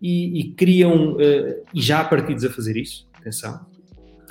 [0.00, 3.60] e, e criam, eh, e já há partidos a fazer isso, atenção.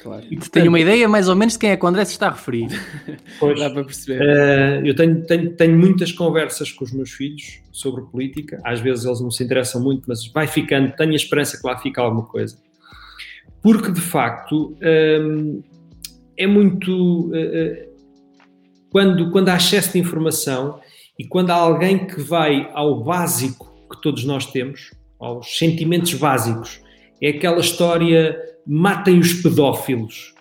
[0.01, 0.25] Claro.
[0.31, 2.27] E, Tenho uma ideia mais ou menos de quem é que o André se está
[2.27, 2.67] a referir.
[3.39, 4.21] Pois, Dá para perceber.
[4.21, 8.59] Eh, eu tenho, tenho, tenho muitas conversas com os meus filhos sobre política.
[8.63, 10.91] Às vezes eles não se interessam muito, mas vai ficando.
[10.95, 12.57] Tenho a esperança que lá fica alguma coisa.
[13.61, 15.61] Porque, de facto, hum,
[16.37, 17.31] é muito.
[17.33, 17.87] eh,
[18.91, 20.79] quando, quando há excesso de informação
[21.17, 26.81] e quando há alguém que vai ao básico que todos nós temos, aos sentimentos básicos,
[27.21, 30.33] é aquela história: matem os pedófilos.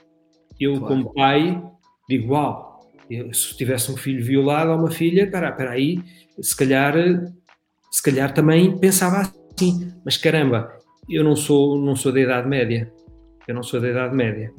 [0.58, 0.86] Eu, Claro.
[0.86, 1.62] como pai,
[2.08, 2.80] digo: Uau,
[3.10, 6.00] eu, se tivesse um filho violado ou uma filha, espera aí,
[6.40, 6.94] se calhar
[7.90, 10.70] se calhar também pensava assim, mas caramba,
[11.08, 12.92] eu não sou, não sou da Idade Média.
[13.48, 14.52] Eu não sou da Idade Média.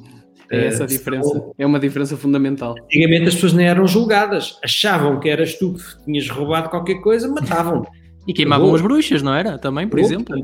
[0.50, 1.50] É essa a diferença.
[1.58, 2.76] É uma diferença fundamental.
[2.84, 4.60] Antigamente as pessoas nem eram julgadas.
[4.62, 7.86] Achavam que eras tu que tinhas roubado qualquer coisa, matavam.
[8.28, 9.58] E queimavam as bruxas, não era?
[9.58, 10.36] Também, por exemplo.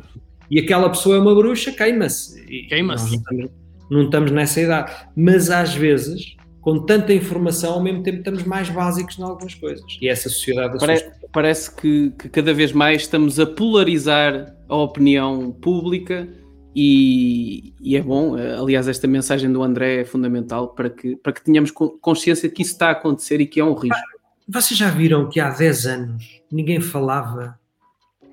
[0.50, 2.42] E aquela pessoa é uma bruxa, queima-se.
[2.68, 3.12] Queima-se.
[3.12, 3.52] Não estamos,
[3.90, 4.92] não estamos nessa idade.
[5.16, 9.86] Mas às vezes, com tanta informação, ao mesmo tempo estamos mais básicos em algumas coisas.
[10.02, 11.28] E essa sociedade Pare- assusta.
[11.32, 16.28] parece que, que cada vez mais estamos a polarizar a opinião pública
[16.76, 18.36] e, e é bom.
[18.36, 22.56] Aliás, esta mensagem do André é fundamental para que, para que tenhamos con- consciência de
[22.56, 24.00] que isso está a acontecer e que é um risco.
[24.48, 27.60] Vocês já viram que há 10 anos ninguém falava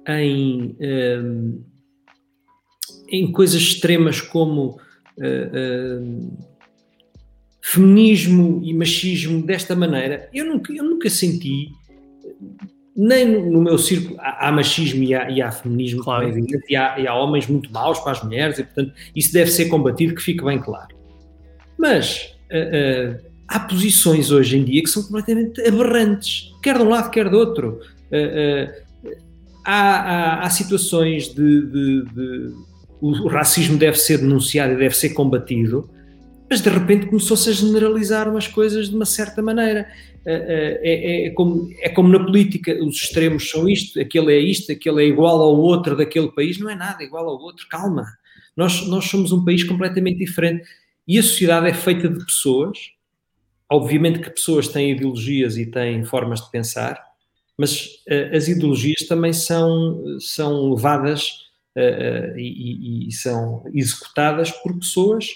[0.06, 1.62] em, hum,
[3.14, 4.78] em coisas extremas como
[5.18, 6.36] uh, hum,
[7.60, 10.28] feminismo e machismo desta maneira?
[10.32, 11.68] Eu nunca, eu nunca senti,
[12.96, 16.26] nem no, no meu círculo, há, há machismo e há, e há feminismo, Claro.
[16.26, 19.32] é evidente, e há, e há homens muito maus para as mulheres, e portanto isso
[19.32, 20.94] deve ser combatido, que fique bem claro.
[21.78, 26.88] Mas uh, uh, há posições hoje em dia que são completamente aberrantes, quer de um
[26.88, 27.80] lado, quer do outro.
[28.10, 28.84] Uh, uh,
[29.64, 32.54] há, há, há, situações de, de, de,
[33.00, 35.90] o racismo deve ser denunciado e deve ser combatido,
[36.48, 39.88] mas de repente começou-se a generalizar umas coisas de uma certa maneira.
[40.20, 44.72] Uh, é, é, como, é como na política, os extremos são isto, aquele é isto,
[44.72, 48.06] aquele é igual ao outro daquele país, não é nada igual ao outro, calma.
[48.56, 50.64] Nós, nós somos um país completamente diferente
[51.06, 52.78] e a sociedade é feita de pessoas,
[53.68, 56.98] obviamente que pessoas têm ideologias e têm formas de pensar,
[57.58, 61.43] mas uh, as ideologias também são, são levadas
[61.76, 65.28] uh, e, e, são executadas por pessoas.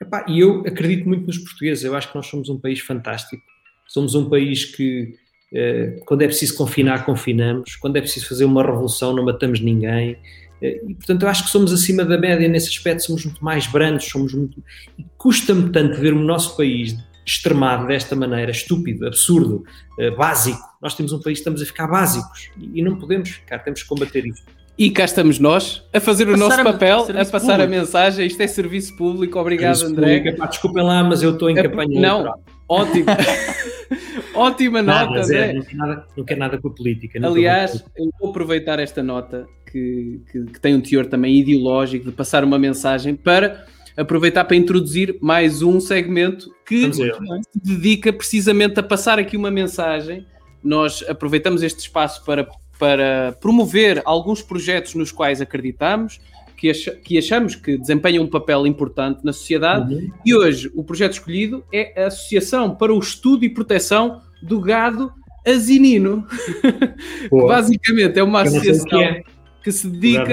[0.00, 3.42] Epá, e eu acredito muito nos portugueses, eu acho que nós somos um país fantástico.
[3.88, 5.14] Somos um país que,
[5.52, 7.76] uh, quando é preciso confinar, confinamos.
[7.76, 10.18] Quando é preciso fazer uma revolução, não matamos ninguém.
[10.60, 14.04] E, portanto, eu acho que somos acima da média nesse aspecto, somos muito mais brandos,
[14.04, 14.62] somos muito...
[14.96, 19.64] E custa-me tanto ver o nosso país extremado desta maneira, estúpido, absurdo,
[19.98, 20.62] uh, básico.
[20.80, 24.24] Nós temos um país estamos a ficar básicos e não podemos ficar, temos que combater
[24.24, 24.42] isso.
[24.82, 27.62] E cá estamos nós a fazer o nosso papel, a passar público.
[27.62, 28.26] a mensagem.
[28.26, 29.38] Isto é serviço público.
[29.38, 30.16] Obrigado, serviço André.
[30.16, 32.00] Público, pá, desculpem lá, mas eu estou em é, campanha.
[32.00, 32.42] Não, eleitoral.
[32.68, 33.06] ótimo.
[34.34, 35.52] Ótima nada, nota, Zé, André.
[35.54, 37.20] Não quero nada, não quero nada com a política.
[37.20, 42.06] não Aliás, eu vou aproveitar esta nota que, que, que tem um teor também ideológico
[42.06, 43.64] de passar uma mensagem para
[43.96, 47.12] aproveitar para introduzir mais um segmento que se
[47.54, 50.26] dedica precisamente a passar aqui uma mensagem.
[50.60, 52.48] Nós aproveitamos este espaço para,
[52.82, 56.20] para promover alguns projetos nos quais acreditamos,
[56.56, 59.94] que, ach, que achamos que desempenham um papel importante na sociedade.
[59.94, 60.10] Uhum.
[60.26, 65.12] E hoje o projeto escolhido é a Associação para o Estudo e Proteção do Gado
[65.46, 66.26] Asinino.
[67.30, 69.22] que basicamente é uma associação que, é.
[69.62, 70.24] que, se dedica.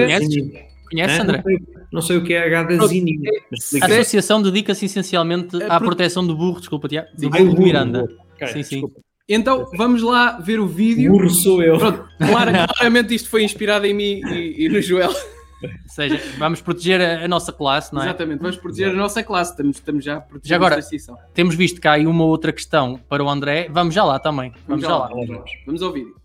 [0.90, 1.44] Conhece, André?
[1.92, 3.20] Não sei, o que é Gadazinho.
[3.80, 7.06] A associação dedica-se essencialmente à proteção do burro, desculpa, Tiago.
[7.16, 8.08] Do Ai, burro de Miranda.
[8.34, 8.80] Okay, sim, sim.
[8.80, 9.09] Desculpa.
[9.32, 11.12] Então vamos lá ver o vídeo.
[11.12, 11.78] Burro sou eu.
[11.78, 15.14] Pronto, claro, claramente isto foi inspirado em mim e, e no Joel.
[15.62, 18.06] Ou seja, vamos proteger a, a, nossa classe, não é?
[18.06, 18.98] Exatamente, vamos proteger Exato.
[18.98, 19.50] a nossa classe.
[19.52, 21.16] Estamos, estamos já a proteger já agora, a instituição.
[21.32, 23.68] Temos visto cá aí uma outra questão para o André.
[23.70, 24.50] Vamos já lá também.
[24.66, 25.08] Vamos, vamos já lá.
[25.08, 25.10] lá.
[25.10, 26.16] Vamos, vamos ao vídeo.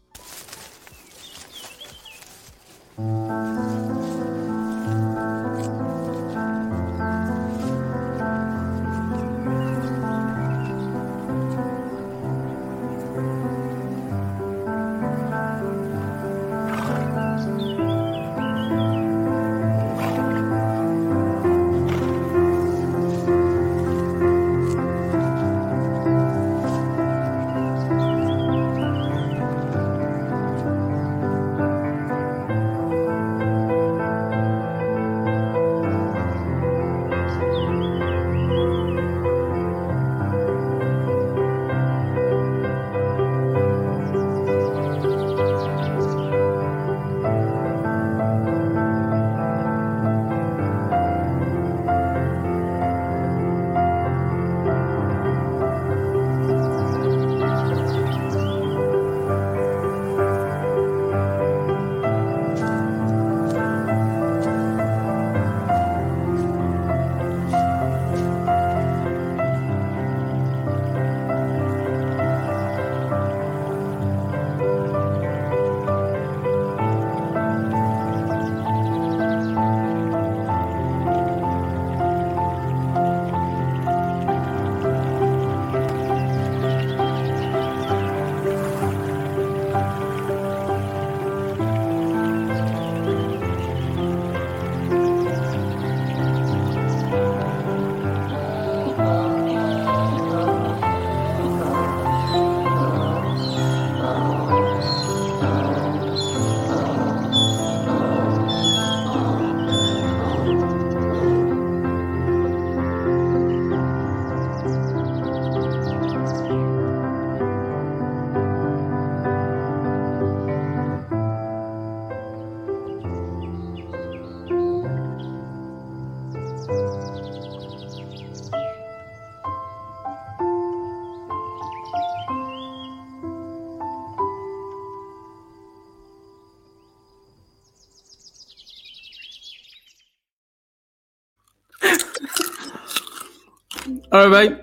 [144.15, 144.57] Ora bem,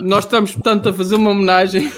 [0.00, 1.92] nós estamos, portanto, a fazer uma homenagem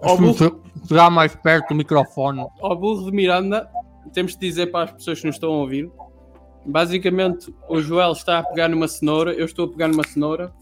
[0.00, 2.46] ao burro, Chegar mais perto do microfone.
[2.60, 3.68] ao burro de Miranda.
[4.12, 5.90] Temos de dizer para as pessoas que nos estão a ouvir.
[6.64, 10.52] Basicamente, o Joel está a pegar numa cenoura, eu estou a pegar numa cenoura.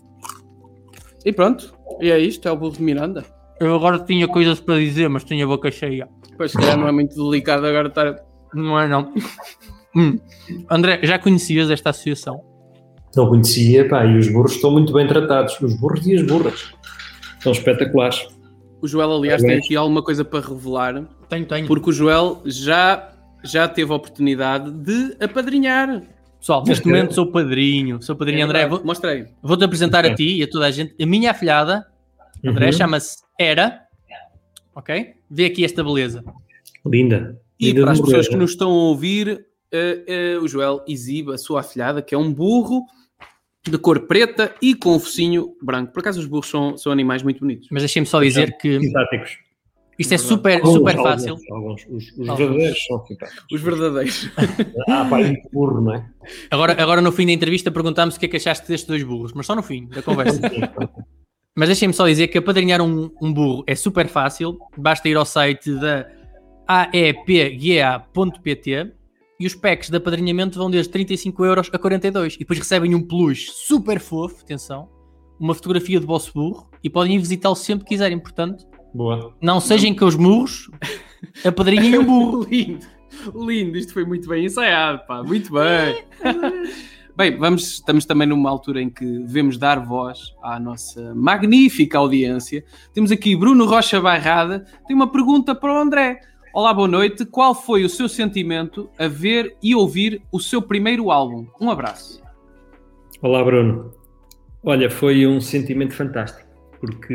[1.22, 3.26] E pronto, e é isto, é o burro de Miranda.
[3.60, 6.08] Eu agora tinha coisas para dizer, mas tinha a boca cheia.
[6.38, 8.24] Pois, se calhar não é muito delicado agora estar...
[8.54, 9.12] Não é não.
[9.94, 10.18] Hum.
[10.70, 12.48] André, já conhecias esta associação?
[13.16, 15.58] Não conhecia, pá, e os burros estão muito bem tratados.
[15.60, 16.72] Os burros e as burras.
[17.36, 18.28] Estão espetaculares.
[18.80, 21.66] O Joel, aliás, tem aqui alguma coisa para revelar, Tenho, tenho.
[21.66, 23.12] porque o Joel já,
[23.44, 26.02] já teve a oportunidade de apadrinhar.
[26.38, 28.00] Pessoal, neste momento sou padrinho.
[28.02, 28.66] Sou padrinho, É André.
[28.66, 29.26] Vou- Mostrei.
[29.42, 30.94] Vou-te apresentar a ti e a toda a gente.
[31.02, 31.84] A minha afilhada,
[32.44, 32.72] André, Uhum.
[32.72, 33.80] chama-se Era.
[34.74, 35.14] Ok?
[35.30, 36.24] Vê aqui esta beleza.
[36.86, 37.38] Linda.
[37.58, 41.34] E Linda para as pessoas que nos estão a ouvir, eh, eh, o Joel exibe
[41.34, 42.82] a sua afilhada, que é um burro
[43.70, 45.92] de cor preta e com o focinho branco.
[45.92, 47.68] Por acaso os burros são, são animais muito bonitos.
[47.70, 49.38] Mas deixem-me só dizer que Simpáticos.
[49.98, 51.36] isto é super, Alguns, super alguns, fácil.
[51.50, 51.86] Alguns.
[51.88, 52.38] Os, os Alguns.
[52.38, 53.46] verdadeiros são simpáticos.
[53.52, 54.30] Os verdadeiros.
[54.88, 56.04] Ah, pá, e burro, não é?
[56.50, 59.32] Agora, agora no fim da entrevista perguntámos o que é que achaste destes dois burros,
[59.32, 60.40] mas só no fim da conversa.
[61.56, 64.56] Mas deixem-me só dizer que apadrinhar um, um burro é super fácil.
[64.76, 66.06] Basta ir ao site da
[66.68, 68.12] aepga.pt
[69.40, 72.34] e os packs de apadrinhamento vão desde 35 euros a 42.
[72.34, 74.90] E depois recebem um plus super fofo, atenção,
[75.40, 78.18] uma fotografia do vosso burro e podem ir visitá-lo sempre que quiserem.
[78.18, 79.34] Portanto, Boa.
[79.40, 80.70] não sejam que os murros
[81.42, 82.44] apadrinhem um burro.
[82.50, 82.86] lindo,
[83.34, 83.78] lindo.
[83.78, 85.22] Isto foi muito bem ensaiado, pá.
[85.22, 86.04] Muito bem.
[87.16, 92.64] Bem, vamos, estamos também numa altura em que devemos dar voz à nossa magnífica audiência.
[92.94, 94.64] Temos aqui Bruno Rocha Barrada.
[94.86, 96.18] Tem uma pergunta para o André.
[96.52, 97.24] Olá, boa noite.
[97.24, 101.46] Qual foi o seu sentimento a ver e ouvir o seu primeiro álbum?
[101.60, 102.20] Um abraço.
[103.22, 103.92] Olá, Bruno.
[104.62, 106.48] Olha, foi um sentimento fantástico,
[106.80, 107.14] porque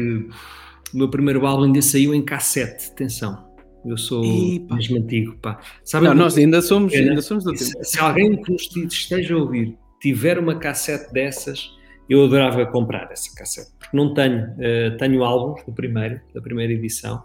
[0.94, 2.90] o meu primeiro álbum ainda saiu em cassete.
[2.92, 3.46] Atenção,
[3.86, 4.76] eu sou Epa.
[4.76, 5.60] mesmo antigo, pá.
[5.84, 7.64] Sabem Não, nós ainda somos, É, ainda somos do tempo.
[7.64, 11.70] se, se alguém que nos esteja a ouvir tiver uma cassete dessas,
[12.10, 16.72] eu adorava comprar essa cassete, porque não tenho, eh, tenho álbuns do primeiro, da primeira
[16.74, 17.24] edição,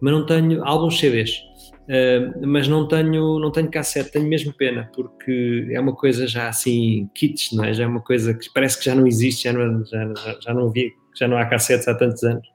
[0.00, 1.42] mas não tenho álbuns CDs.
[1.88, 6.48] eh, mas não tenho, não tenho cassete, tenho mesmo pena, porque é uma coisa já
[6.48, 7.74] assim, kits, não é?
[7.74, 10.70] Já é uma coisa que parece que já não existe, já não, já, já não
[10.70, 12.46] vi, já não há cassetes há tantos anos.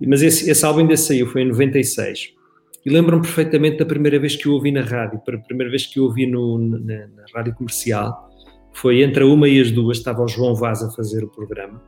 [0.00, 2.32] Mas esse, esse álbum ainda saiu, foi em 96.
[2.86, 5.98] E lembro-me perfeitamente da primeira vez que o ouvi na rádio, a primeira vez que
[6.00, 8.30] o ouvi no, na, na rádio comercial,
[8.72, 11.80] foi entre a uma e as duas, estava o João Vaz a fazer o programa.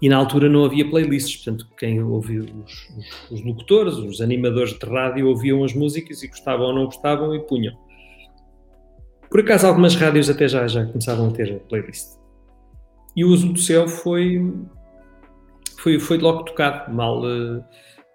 [0.00, 4.78] E na altura não havia playlists, portanto, quem ouvia os, os, os locutores, os animadores
[4.78, 7.76] de rádio ouviam as músicas e gostavam ou não gostavam e punham.
[9.30, 12.18] Por acaso, algumas rádios até já, já começavam a ter playlist.
[13.14, 14.40] E o uso do céu foi,
[15.78, 17.62] foi, foi logo tocado, mal eh,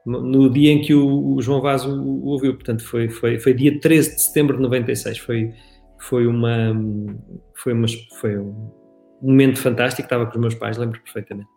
[0.06, 2.56] no dia em que o, o João Vaz o, o ouviu.
[2.56, 5.18] Portanto, foi, foi, foi dia 13 de setembro de 96.
[5.20, 5.54] Foi,
[6.00, 6.76] foi, uma,
[7.56, 7.88] foi, uma,
[8.20, 8.72] foi um
[9.22, 10.06] momento fantástico.
[10.06, 11.55] Estava com os meus pais, lembro perfeitamente.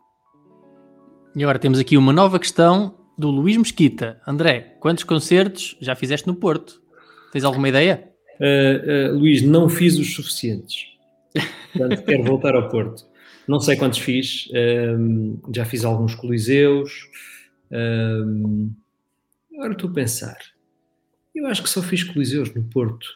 [1.39, 4.21] E agora temos aqui uma nova questão do Luís Mesquita.
[4.27, 6.83] André, quantos concertos já fizeste no Porto?
[7.31, 8.11] Tens alguma ideia?
[8.41, 10.87] Uh, uh, Luís, não fiz os suficientes.
[11.73, 13.07] Portanto, quero voltar ao Porto.
[13.47, 14.49] Não sei quantos fiz,
[14.99, 17.09] um, já fiz alguns coliseus.
[17.71, 18.73] Um,
[19.55, 20.39] agora estou a pensar.
[21.33, 23.07] Eu acho que só fiz coliseus no Porto.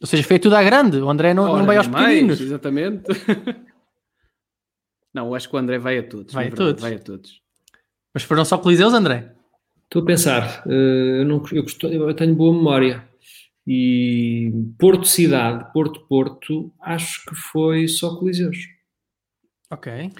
[0.00, 0.98] Ou seja, foi tudo à grande.
[0.98, 2.40] O André não, Ora, não vai aos mais, pequeninos.
[2.40, 3.02] Exatamente.
[5.16, 6.34] Não, eu acho que o André vai a todos.
[6.34, 6.82] Vai a verdade, todos.
[6.82, 7.42] Vai a todos.
[8.12, 9.34] Mas foram só coliseus, André?
[9.84, 10.62] Estou a pensar.
[10.66, 13.02] Uh, eu, não, eu, costumo, eu tenho boa memória.
[13.66, 18.58] E Porto Cidade, Porto Porto, acho que foi só coliseus.
[19.70, 20.12] Ok.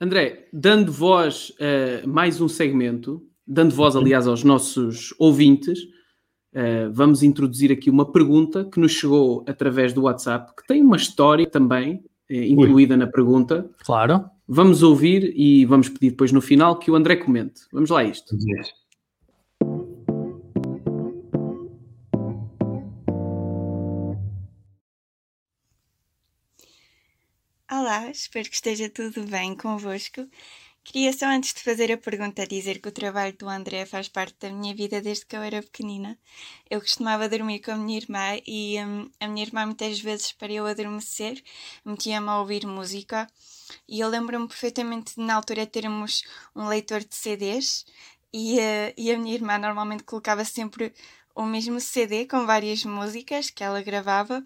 [0.00, 7.24] André, dando voz a mais um segmento, dando voz, aliás, aos nossos ouvintes, uh, vamos
[7.24, 12.04] introduzir aqui uma pergunta que nos chegou através do WhatsApp, que tem uma história também
[12.30, 12.98] eh, incluída Ui.
[12.98, 13.68] na pergunta.
[13.84, 14.30] Claro.
[14.46, 17.62] Vamos ouvir e vamos pedir depois no final que o André comente.
[17.72, 18.36] Vamos lá a isto.
[27.70, 30.28] Olá, espero que esteja tudo bem convosco.
[30.84, 34.36] Queria só antes de fazer a pergunta dizer que o trabalho do André faz parte
[34.38, 36.18] da minha vida desde que eu era pequenina.
[36.68, 40.52] Eu costumava dormir com a minha irmã e um, a minha irmã muitas vezes para
[40.52, 41.42] eu adormecer
[41.86, 43.26] metia-me a ouvir música
[43.88, 46.22] e eu lembro-me perfeitamente de na altura termos
[46.54, 47.86] um leitor de CDs
[48.30, 50.92] e, uh, e a minha irmã normalmente colocava sempre
[51.34, 54.44] o mesmo CD com várias músicas que ela gravava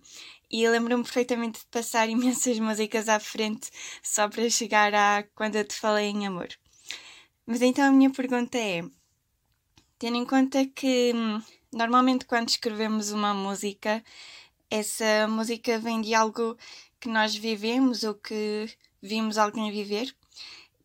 [0.50, 3.70] E lembro-me perfeitamente de passar imensas músicas à frente
[4.02, 6.48] só para chegar a quando eu te falei em amor.
[7.46, 8.82] Mas então a minha pergunta é:
[9.98, 11.42] tendo em conta que hum,
[11.72, 14.02] normalmente quando escrevemos uma música,
[14.70, 16.56] essa música vem de algo
[17.00, 18.66] que nós vivemos ou que
[19.02, 20.14] vimos alguém viver.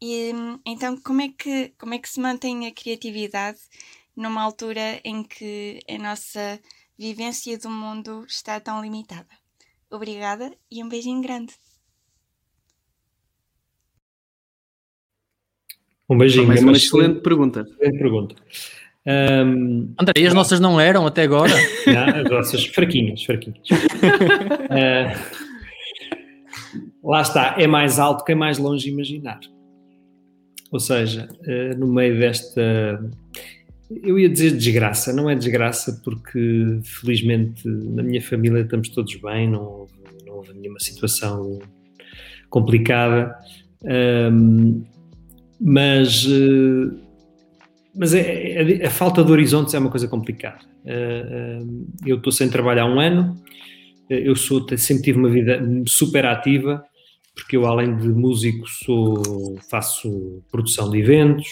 [0.02, 3.60] E hum, então como é que como é que se mantém a criatividade
[4.16, 6.60] numa altura em que a nossa
[6.98, 9.43] vivência do mundo está tão limitada?
[9.94, 11.54] Obrigada e um beijinho grande.
[16.10, 16.48] Um beijinho.
[16.48, 17.60] Mas é uma excelente pergunta.
[17.60, 18.36] excelente pergunta.
[19.06, 21.54] Um, André, e as nossas não eram até agora?
[21.86, 23.70] não, as vossas fraquinhas, fraquinhas.
[23.70, 25.14] Uh,
[27.08, 29.42] lá está, é mais alto que é mais longe imaginar.
[30.72, 33.00] Ou seja, uh, no meio desta.
[34.02, 39.50] Eu ia dizer desgraça, não é desgraça porque felizmente na minha família estamos todos bem,
[39.50, 39.94] não houve,
[40.26, 41.60] não houve nenhuma situação
[42.50, 43.36] complicada,
[44.32, 44.84] um,
[45.60, 47.00] mas, uh,
[47.96, 50.60] mas é, é, a falta de horizontes é uma coisa complicada.
[50.86, 53.38] Uh, eu estou sem trabalhar há um ano,
[54.10, 56.84] eu sou, sempre tive uma vida super ativa,
[57.36, 61.48] porque eu além de músico sou, faço produção de eventos,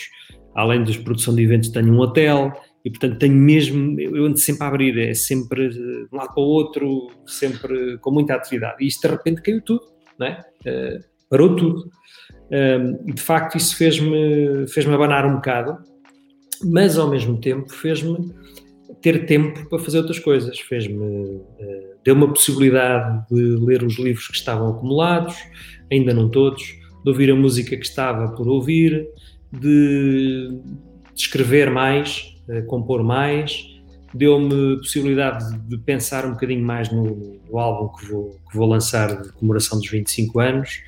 [0.55, 2.51] além da produção de eventos tenho um hotel
[2.83, 6.43] e portanto tenho mesmo, eu ando sempre a abrir, é sempre de um lado para
[6.43, 8.83] o outro, sempre com muita atividade.
[8.83, 9.83] E isto de repente caiu tudo,
[10.17, 10.43] não é?
[10.65, 11.89] Uh, parou tudo.
[13.07, 15.77] E de facto isso fez-me fez-me abanar um bocado
[16.63, 18.33] mas ao mesmo tempo fez-me
[19.01, 21.51] ter tempo para fazer outras coisas, fez-me uh,
[22.03, 25.35] deu uma possibilidade de ler os livros que estavam acumulados,
[25.91, 29.07] ainda não todos, de ouvir a música que estava por ouvir,
[29.51, 30.61] de,
[31.15, 33.71] escrever mais, uh, compor mais,
[34.13, 39.21] deu-me possibilidade de pensar um bocadinho mais no, no álbum que vou, que vou, lançar
[39.21, 40.81] de comemoração dos 25 anos,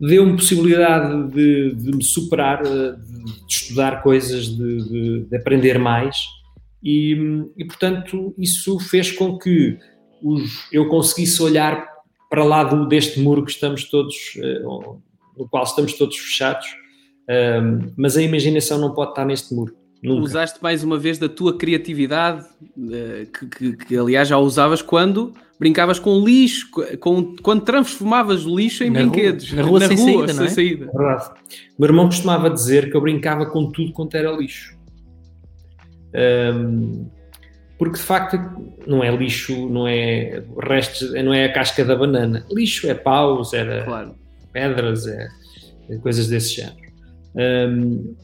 [0.00, 6.16] deu-me possibilidade de, de, me superar, eh, de, estudar coisas, de, de aprender mais,
[6.82, 7.16] e,
[7.56, 9.76] e, portanto isso fez com que
[10.22, 11.84] os, eu conseguisse olhar
[12.30, 15.02] para lá do, deste muro que estamos todos, uh,
[15.36, 16.66] no qual estamos todos fechados,
[17.28, 19.74] um, mas a imaginação não pode estar neste muro.
[20.02, 20.22] Nunca.
[20.22, 25.34] Usaste mais uma vez da tua criatividade, uh, que, que, que, aliás já usavas quando
[25.58, 26.70] brincavas com lixo,
[27.00, 29.50] com, quando transformavas o lixo em na brinquedos.
[29.50, 30.48] Rua, na rua, na sem, rua saída, sem é?
[30.48, 30.86] saída.
[30.86, 31.30] Verdade.
[31.30, 34.78] O meu irmão costumava dizer que eu brincava com tudo quanto era lixo.
[36.14, 37.10] Um,
[37.76, 38.38] porque de facto
[38.86, 42.46] não é lixo, não é restos, não é a casca da banana.
[42.50, 44.14] Lixo é paus, era claro.
[44.52, 45.28] pedras, é,
[45.90, 46.87] é coisas desse género.
[47.34, 48.14] Um,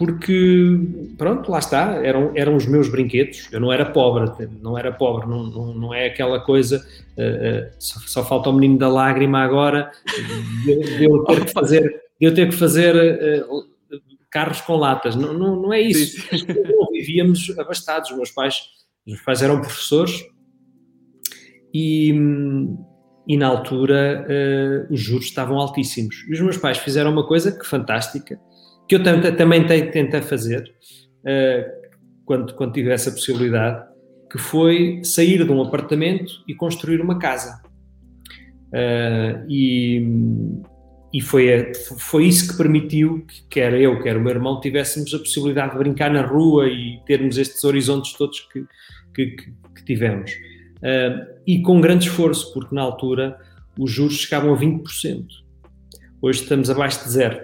[0.00, 0.78] porque,
[1.18, 3.48] pronto, lá está, eram, eram os meus brinquedos.
[3.52, 6.82] Eu não era pobre, não era pobre, não, não, não é aquela coisa.
[7.18, 9.90] Uh, uh, só, só, falta o menino da lágrima agora
[10.64, 13.68] de, de eu ter que fazer, eu ter que fazer uh,
[14.30, 15.14] carros com latas.
[15.14, 16.26] Não, não, não é isso.
[16.92, 18.10] Vivíamos abastados.
[18.10, 18.54] Os meus pais,
[19.06, 20.24] os meus pais eram professores
[21.74, 22.14] e,
[23.26, 24.26] e na altura
[24.90, 26.24] os juros estavam altíssimos.
[26.28, 28.38] E os meus pais fizeram uma coisa que fantástica
[28.90, 30.68] que eu também tentei fazer
[31.20, 31.90] uh,
[32.24, 33.86] quando, quando tive essa possibilidade,
[34.28, 37.62] que foi sair de um apartamento e construir uma casa.
[38.74, 40.04] Uh, e,
[41.14, 45.18] e foi, foi isso que permitiu que quer eu, quer o meu irmão, tivéssemos a
[45.20, 48.64] possibilidade de brincar na rua e termos estes horizontes todos que,
[49.14, 49.36] que,
[49.76, 50.32] que tivemos.
[50.82, 53.38] Uh, e com grande esforço, porque na altura
[53.78, 55.24] os juros chegavam a 20%.
[56.22, 57.40] Hoje estamos abaixo de zero.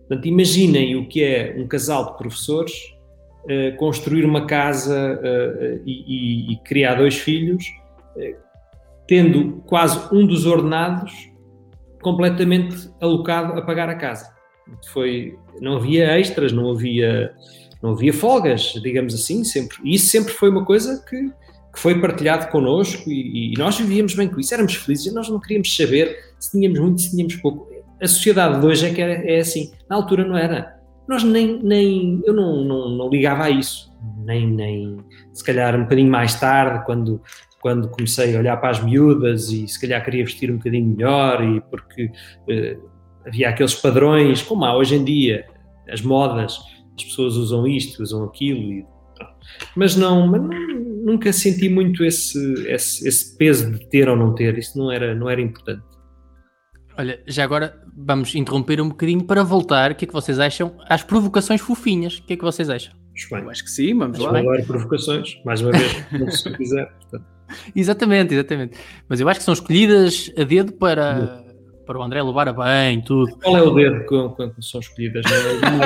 [0.00, 2.72] Portanto, imaginem o que é um casal de professores
[3.44, 7.64] uh, construir uma casa uh, e, e, e, criar dois filhos,
[8.16, 8.36] uh,
[9.06, 11.12] tendo quase um dos ordenados
[12.02, 14.32] completamente alocado a pagar a casa.
[14.92, 17.34] Foi, não havia extras, não havia,
[17.82, 19.78] não havia folgas, digamos assim, sempre.
[19.82, 21.30] E isso sempre foi uma coisa que,
[21.74, 25.40] que foi partilhado connosco e, e, nós vivíamos bem com isso, éramos felizes, nós não
[25.40, 29.36] queríamos saber se tínhamos muito, se tínhamos pouco a sociedade de hoje é que é,
[29.36, 29.72] é assim.
[29.88, 30.78] Na altura não era.
[31.08, 33.92] Nós nem, nem eu não, não, não, ligava a isso.
[34.24, 34.98] Nem, nem,
[35.32, 37.22] se calhar um bocadinho mais tarde, quando,
[37.60, 41.42] quando comecei a olhar para as miúdas e se calhar queria vestir um bocadinho melhor
[41.42, 42.90] e porque uh,
[43.26, 45.46] havia aqueles padrões, como há hoje em dia,
[45.88, 46.58] as modas,
[46.96, 48.86] as pessoas usam isto, usam aquilo e,
[49.76, 50.42] mas não, mas
[51.04, 55.14] nunca senti muito esse, esse, esse peso de ter ou não ter, isso não era,
[55.14, 55.82] não era importante.
[56.96, 59.92] Olha, já agora vamos interromper um bocadinho para voltar.
[59.92, 62.18] O que é que vocês acham às provocações fofinhas?
[62.18, 62.94] O que é que vocês acham?
[63.30, 64.32] Eu acho que sim, vamos lá.
[64.32, 65.92] Vamos lá provocações, mais uma vez,
[66.40, 66.90] se quiser.
[66.92, 67.26] Portanto.
[67.74, 68.78] Exatamente, exatamente.
[69.08, 71.43] Mas eu acho que são escolhidas a dedo para,
[71.84, 73.36] para o André levar a bem, tudo.
[73.42, 75.24] Qual é o dedo quando são escolhidas?
[75.26, 75.82] Não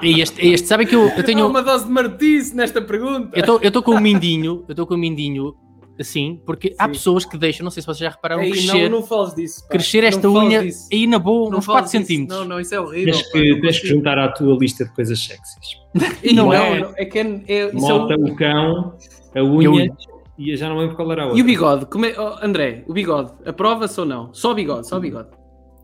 [0.00, 0.06] é?
[0.06, 1.46] E este, este sabem que eu, eu Há tenho.
[1.46, 3.30] uma dose de martice nesta pergunta.
[3.38, 5.54] Eu estou com o mindinho, eu estou com o mindinho
[6.00, 6.92] assim, porque há Sim.
[6.92, 9.62] pessoas que deixam, não sei se vocês já repararam, Ei, crescer, não, não fales disso.
[9.62, 9.68] pá.
[9.70, 10.88] crescer esta Não unha disso.
[10.92, 12.06] aí na boa, Não uns fales 4 disso.
[12.08, 12.38] centímetros.
[12.38, 13.12] Não, não, isso é horrível.
[13.14, 15.76] Tens pá, que, não tens que juntar à tua lista de coisas sexys.
[16.22, 16.80] Ih, Não não, é.
[16.80, 18.94] não, é que é, é, é Mota, o- o cão,
[19.34, 19.96] a E unha unha.
[20.38, 21.38] E eu já não lembro qual era a outra.
[21.38, 21.86] E o bigode?
[21.86, 22.14] Como é...
[22.16, 24.32] oh, André, o bigode, aprova-se ou não?
[24.32, 25.28] Só bigode, só bigode.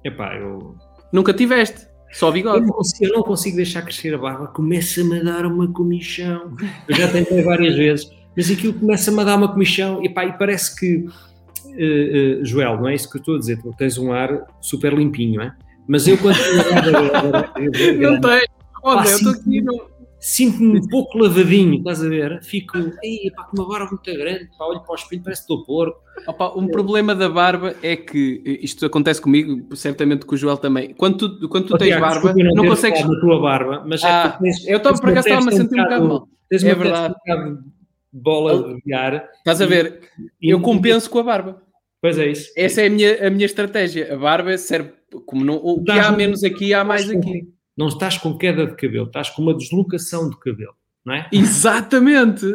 [0.04, 0.76] Epá, eu,
[1.12, 1.86] Nunca tiveste?
[2.12, 2.66] Só eu, bigode?
[2.66, 6.56] não consigo, eu não consigo deixar crescer a barba, começa-me a dar uma comichão.
[6.88, 10.32] Eu já tentei várias vezes, mas aquilo começa-me a dar uma comichão e, pá, e
[10.38, 11.04] parece que,
[11.76, 14.46] eh, eh, Joel, não é isso que eu estou a dizer, tu tens um ar
[14.60, 15.54] super limpinho, não é?
[15.88, 16.36] Mas eu quando
[17.54, 18.40] tenho Não tem.
[18.82, 19.86] Olha, eu estou aqui no...
[20.26, 22.42] sinto-me um pouco lavadinho, estás a ver?
[22.42, 25.52] Fico, ei, pá, com uma barba muito grande, pá, olho para o espelho, parece que
[25.52, 26.00] estou porco.
[26.26, 30.94] Opa, um problema da barba é que isto acontece comigo, certamente com o Joel também.
[30.94, 33.00] Quando tu, quando tu Oh, tens Tiago, barba, não ter consegues.
[33.06, 35.56] na tua barba, mas é Ah, que tu tens- eu estava por acaso estava-me a
[35.56, 36.28] sentir um bocado mal.
[36.48, 37.14] Tens É verdade.
[37.14, 37.62] um bocado de
[38.12, 39.28] bola de ar.
[39.38, 40.00] Estás a ver?
[40.40, 41.62] e- Eu compenso com a barba.
[42.00, 42.50] Pois é isso.
[42.56, 44.14] Essa é a minha, a minha estratégia.
[44.14, 44.90] A barba serve
[45.26, 47.48] como não, o que há no- menos aqui, há mais aqui.
[47.76, 51.28] Não estás com queda de cabelo, estás com uma deslocação de cabelo, não é?
[51.32, 52.46] Exatamente.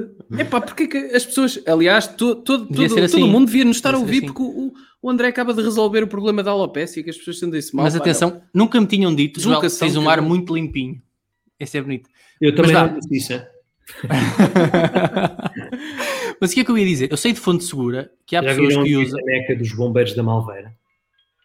[0.50, 3.20] Porque é que as pessoas, aliás, to, todo, Devia todo, assim.
[3.20, 4.34] todo mundo devia nos estar a Devia ser ouvir, assim.
[4.34, 7.76] porque o, o André acaba de resolver o problema da alopecia, que as pessoas sentem-se
[7.76, 7.84] mal.
[7.86, 11.02] Mas pá, atenção, nunca me tinham dito, Joel, tens um ar muito limpinho.
[11.60, 12.10] Esse é bonito.
[12.40, 13.34] Eu também Mas não disse isso.
[13.34, 13.50] é?
[16.40, 17.12] Mas o que é que eu ia dizer?
[17.12, 20.14] Eu sei de fonte segura que há Já pessoas que usam a meca dos bombeiros
[20.16, 20.74] da Malveira?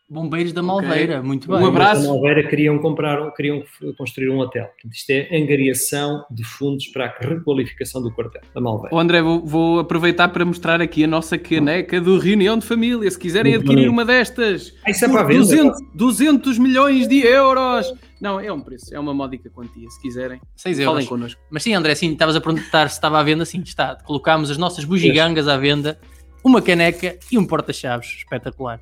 [0.09, 0.63] Bombeiros da.
[0.63, 1.67] Malveira, muito Um bem.
[1.69, 2.01] abraço.
[2.03, 3.63] Os da Malveira queriam comprar, queriam
[3.97, 4.69] construir um hotel.
[4.93, 8.95] Isto é angariação de fundos para a requalificação do quartel da Malveira.
[8.95, 13.11] Ó André, vou, vou aproveitar para mostrar aqui a nossa caneca do Reunião de Família.
[13.11, 13.93] Se quiserem Muito adquirir bonito.
[13.93, 15.41] uma destas, Ah, isso é por para a venda?
[15.41, 17.93] 200, 200 milhões de euros.
[18.21, 19.89] Não, é um preço, é uma módica quantia.
[19.91, 21.09] Se quiserem, 6 falem euros.
[21.09, 21.41] connosco.
[21.51, 23.97] Mas sim, André, sim, estavas a perguntar se estava à venda, sim, está.
[24.05, 25.99] Colocámos as nossas bugigangas à venda,
[26.43, 28.81] uma caneca e um porta-chaves espetacular.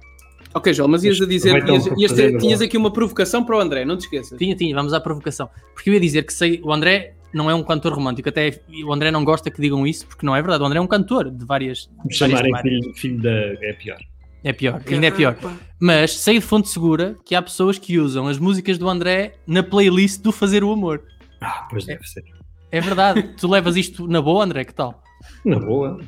[0.55, 3.61] Ok, João, mas ias a dizer, ias, ias ter- tinhas aqui uma provocação para o
[3.61, 4.38] André, não te esqueças.
[4.38, 5.48] Tinha, tinha, vamos à provocação.
[5.74, 8.92] Porque eu ia dizer que sei, o André não é um cantor romântico, até o
[8.92, 10.62] André não gosta que digam isso, porque não é verdade.
[10.62, 11.88] O André é um cantor de várias.
[12.05, 13.30] Me chamarem filho, filho da.
[13.30, 13.98] É pior.
[14.44, 15.36] É pior, ainda é pior.
[15.80, 19.62] Mas sei de fonte segura que há pessoas que usam as músicas do André na
[19.62, 21.03] playlist do Fazer o Amor.
[21.40, 22.24] Ah, pois deve ser.
[22.70, 23.22] É verdade.
[23.38, 24.64] tu levas isto na boa, André?
[24.64, 25.00] Que tal?
[25.44, 26.00] Na boa.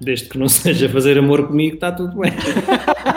[0.00, 2.32] Desde que não seja fazer amor comigo, está tudo bem.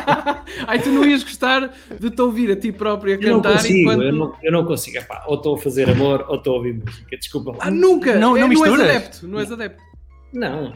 [0.67, 3.57] Ai, tu não ias gostar de te ouvir a ti próprio a Eu não cantar
[3.57, 4.01] consigo, enquanto.
[4.03, 4.97] eu, não, eu não consigo.
[4.97, 7.17] Epá, ou estou a fazer amor ou estou a ouvir música.
[7.17, 7.57] Desculpa lá.
[7.61, 8.17] Ah, nunca!
[8.17, 8.89] Não- É, não és misturas?
[8.89, 9.81] adepto, não és adepto.
[10.33, 10.73] Não.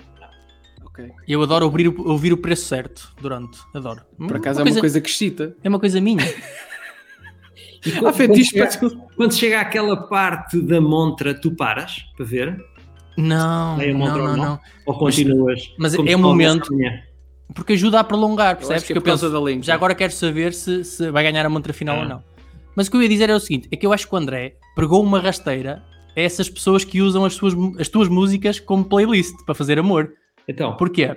[0.85, 1.05] Ok.
[1.27, 3.57] Eu adoro ouvir, o- ouvir o preço certo durante.
[3.73, 4.01] Adoro.
[4.17, 5.55] Por acaso é uma coisa que excita.
[5.63, 6.23] É uma coisa minha.
[7.85, 12.61] E quando, fetiches chega, para quando chega àquela parte da montra, tu paras para ver?
[13.17, 14.37] Não, a não, não, ou não?
[14.37, 14.59] não.
[14.85, 15.73] Ou continuas?
[15.77, 17.01] mas como é um não momento- amanhã?
[17.53, 18.77] Porque ajuda a prolongar, Eu percebes?
[18.83, 19.63] acho que é eu por causa penso, da língua.
[19.63, 22.01] já agora quero saber se, se vai ganhar a montra final Ah.
[22.01, 22.23] ou não.
[22.75, 24.17] Mas o que eu ia dizer é o seguinte: é que eu acho que o
[24.17, 25.83] André pregou uma rasteira
[26.15, 30.13] a essas pessoas que usam as, suas, as tuas músicas como playlist para fazer amor.
[30.47, 31.15] Então, Porquê?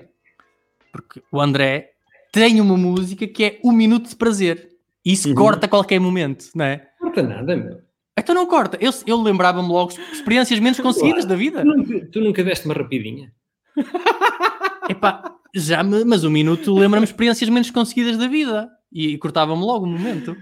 [0.90, 1.90] Porque o André
[2.32, 4.70] tem uma música que é um minuto de prazer.
[5.04, 5.34] E isso Uhum.
[5.34, 6.86] corta a qualquer momento, não é?
[7.00, 7.78] não importa nada, meu.
[8.18, 8.76] Então não corta.
[8.80, 11.62] Eu, eu lembrava-me logo de experiências menos conseguidas da vida.
[11.62, 13.32] Tu nunca, tu nunca deste uma rapidinha?
[14.88, 18.68] Epá, já me, mas um minuto lembra-me experiências menos conseguidas da vida.
[18.92, 20.36] E, cortava-me logo o momento.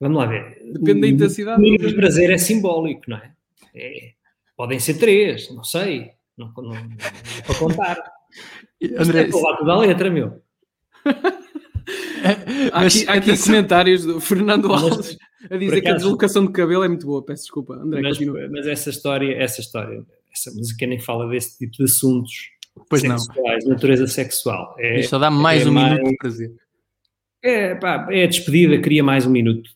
[0.00, 0.58] Vamos lá ver.
[0.72, 1.58] Depende da O- intensidade.
[1.58, 3.32] O minuto de prazer é simbólico, não é?
[3.74, 4.12] É-
[4.56, 6.10] Podem ser três, não sei.
[6.36, 7.96] Não, não, não é para contar.
[8.98, 10.42] André, Isto é para lá toda a letra, meu.
[12.72, 15.18] Há Mas, aqui, há aqui comentários do Fernando Mas, Alves
[15.50, 17.24] a dizer por que a acaso- deslocação de cabelo é muito boa.
[17.24, 18.48] Peço desculpa, André, Mas, continua.
[18.50, 22.32] mas essa história, essa história, essa música nem fala desse tipo de assuntos
[22.88, 23.18] Pois não.
[23.18, 24.74] sexuais, natureza sexual.
[24.78, 26.52] É, Isto só dá mais é um mais- minuto de prazer.
[27.42, 29.70] é, pá, é a despedida, queria mais um minuto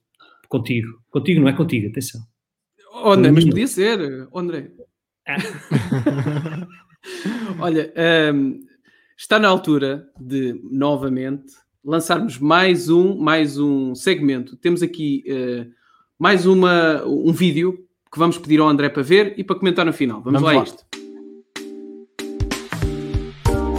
[0.49, 0.89] contigo.
[1.11, 2.21] Contigo, não é contigo, atenção.
[3.05, 3.49] Oh, André, mas Hum.
[3.51, 4.71] podia ser, oh, André.
[5.27, 5.37] Ah.
[7.61, 7.93] Olha,
[8.35, 8.61] hum,
[9.17, 11.53] está na altura de novamente
[11.85, 14.57] lançarmos mais um, mais um segmento.
[14.57, 15.67] Temos aqui eh,
[16.19, 19.93] mais uma, um vídeo que vamos pedir ao André para ver e para comentar no
[19.93, 20.21] final.
[20.23, 20.65] Vamos, Vamos lá, a lá.
[20.65, 20.85] isto.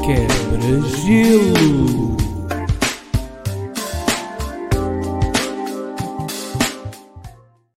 [0.09, 1.53] Quebra-gelo.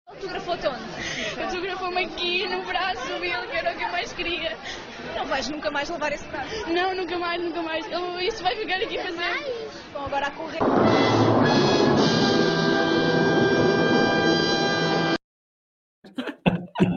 [0.07, 1.43] Autografou-te onde?
[1.43, 4.57] Autografou pegou-me aqui no braço dele, que era o que eu mais queria.
[5.17, 6.71] Não vais nunca mais levar esse braço.
[6.73, 7.85] Não, nunca mais, nunca mais.
[7.87, 9.19] Ele, isso vai ficar aqui sempre.
[9.93, 10.61] Bom, agora a correr.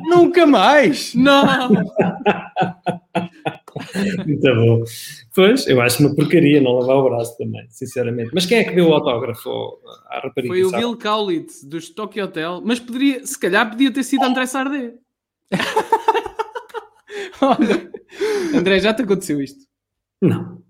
[0.07, 1.15] Nunca mais!
[1.15, 1.69] Não!
[4.25, 4.83] Muito bom.
[5.35, 8.31] Pois, eu acho uma porcaria não lavar o braço também, sinceramente.
[8.33, 9.49] Mas quem é que deu o autógrafo
[10.09, 10.53] à rapariga?
[10.53, 10.83] Foi o sabe?
[10.83, 14.93] Bill Kaulitz dos Tokyo Hotel, mas poderia, se calhar podia ter sido André Sardé.
[17.41, 17.91] Olha,
[18.55, 19.65] André, já te aconteceu isto?
[20.21, 20.63] Não,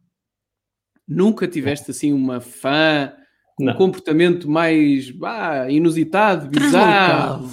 [1.08, 3.12] Nunca tiveste assim uma fã,
[3.60, 7.50] um não, comportamento mais bah, inusitado, bizarro?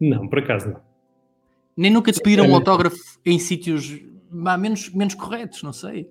[0.00, 0.80] Não, por acaso não.
[1.76, 2.54] Nem nunca te pediram um É.
[2.54, 4.00] autógrafo em sítios
[4.30, 6.08] menos, menos corretos, não sei.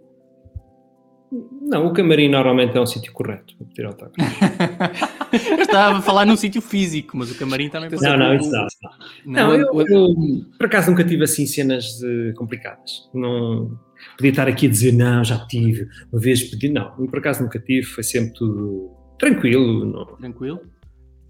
[1.62, 4.16] Não, o camarim normalmente é um sítio correto para pedir autógrafo.
[5.52, 8.36] Eu estava a falar num sítio físico, mas o camarim também pode Não, não, não.
[8.36, 8.68] isso não.
[9.26, 10.16] Não, Não, eu, o- eu,
[10.58, 13.10] por acaso nunca tive assim cenas eh, complicadas.
[13.14, 13.78] Não
[14.16, 17.60] podia estar aqui a dizer não, já tive, uma vez pedi, não, por acaso nunca
[17.60, 19.86] tive, foi sempre tudo tranquilo.
[19.86, 20.62] Não, Tranquilo.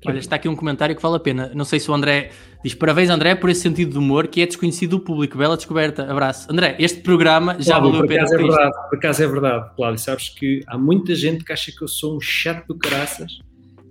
[0.06, 1.52] Olha, está aqui um comentário que vale a pena.
[1.56, 2.32] Não sei se o André
[2.64, 5.38] diz parabéns, André, por esse sentido de humor que é desconhecido do público.
[5.38, 6.10] Bela descoberta.
[6.12, 6.52] Abraço.
[6.52, 9.24] André, este programa já Cláudio, valeu a por pena acaso é por verdade, por acaso
[9.24, 10.00] é verdade, Cláudio.
[10.00, 13.40] Sabes que há muita gente que acha que eu sou um chato do caraças,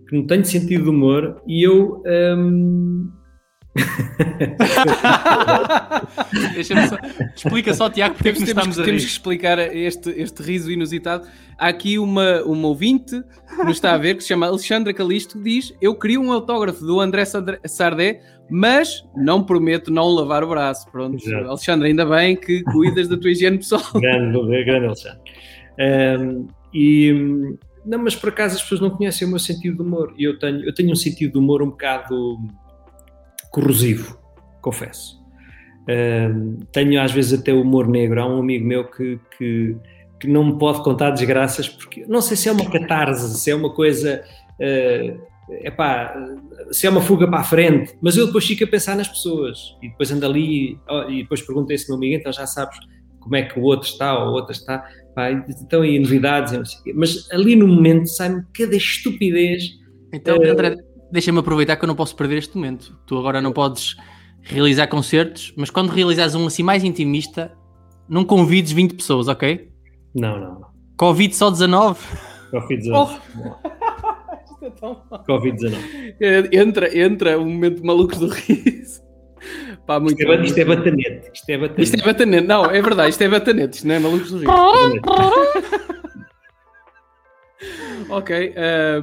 [0.09, 2.03] que não tenho sentido de humor e eu.
[2.37, 3.11] hum,
[6.89, 6.97] só...
[7.35, 9.07] Explica só, Tiago, porque é que Temos, nos temos, estamos a temos rir.
[9.07, 11.27] que explicar este, este riso inusitado.
[11.59, 15.39] Há aqui uma, uma ouvinte que nos está a ver, que se chama Alexandra Calisto,
[15.39, 18.21] que diz: Eu queria um autógrafo do André Sardé-
[18.51, 20.91] mas não prometo não lavar o braço.
[20.91, 21.49] Pronto, Exato.
[21.49, 23.83] Alexandra, ainda bem que cuidas da tua higiene pessoal.
[23.95, 25.21] grande, grande Alexandre.
[25.79, 27.57] Hum, e,
[27.87, 30.13] não, mas por acaso as pessoas não conhecem o meu sentido de humor.
[30.19, 32.39] E eu tenho, eu tenho um sentido de humor um bocado
[33.55, 34.19] corrosivo,
[34.61, 35.23] confesso.
[35.89, 38.21] Hum, tenho às vezes até humor negro.
[38.21, 39.77] Há um amigo meu que, que,
[40.19, 43.55] que não me pode contar desgraças porque não sei se é uma catarse, se é
[43.55, 44.25] uma coisa.
[44.59, 45.17] eh,
[45.63, 46.17] epá,
[46.73, 49.77] se é uma fuga para a frente, mas eu depois fico a pensar nas pessoas
[49.83, 50.79] e depois ando ali
[51.09, 52.77] e depois pergunto a esse meu amigo, então já sabes
[53.21, 54.85] como é que o outro está ou a outra está,
[55.15, 56.63] pá, então aí novidades, o
[56.95, 59.63] mas ali no momento sai-me cada estupidez.
[60.13, 60.77] Então, André,
[61.15, 62.99] deixa-me aproveitar que eu não posso perder este momento.
[63.07, 63.97] Tu agora não podes
[64.43, 67.53] realizar concertos, mas quando realizares um assim mais intimista,
[68.09, 69.71] não convides 20 pessoas, ok?
[70.13, 70.67] Não, não, não.
[70.97, 72.01] Covid só 19?
[72.53, 73.21] Covid-19.
[74.45, 75.25] Isto é tão mal.
[75.25, 76.17] Covid-19.
[76.21, 79.01] É, Entra, entra o momento de malucos do riso.
[79.87, 81.31] Pá, muito Isto é, isto é batanete.
[81.33, 81.83] Isto é batanete.
[81.83, 84.51] Isto é batanete, não, é verdade, isto é batanete, isto não é malucos do riso.
[88.11, 88.53] Ok.
[88.55, 89.03] eh,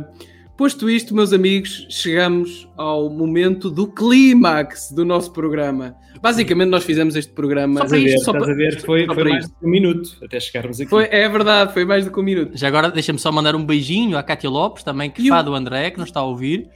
[0.61, 5.95] posto isto, meus amigos, chegamos ao momento do clímax do nosso programa.
[6.21, 7.79] Basicamente, nós fizemos este programa.
[7.81, 9.59] Só para Estás a ver, isto, só para- a ver, foi, só foi mais isto.
[9.59, 10.87] de um minuto até chegarmos aqui.
[10.87, 12.51] Foi, é verdade, foi mais do que um minuto.
[12.55, 15.55] Já agora deixa-me só mandar um beijinho à Cátia Lopes, também que E o- do
[15.55, 16.69] André, que nos está a ouvir.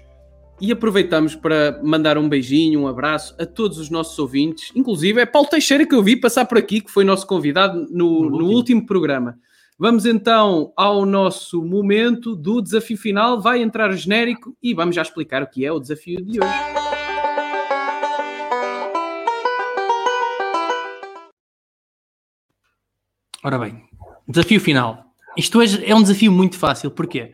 [0.59, 5.27] E aproveitamos para mandar um beijinho, um abraço a todos os nossos ouvintes, inclusive é
[5.27, 8.35] Paulo Teixeira que eu vi passar por aqui, que foi nosso convidado no, No no
[8.37, 8.51] último.
[8.55, 9.35] último programa.
[9.77, 13.41] Vamos então ao nosso momento do desafio final.
[13.41, 16.53] Vai entrar o genérico e vamos já explicar o que é o desafio de hoje.
[23.43, 23.83] Ora bem,
[24.25, 25.03] desafio final.
[25.37, 26.89] Isto hoje é um desafio muito fácil.
[26.89, 27.33] Porquê?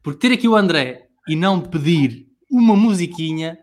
[0.00, 3.58] Porque ter aqui o André e não pedir uma musiquinha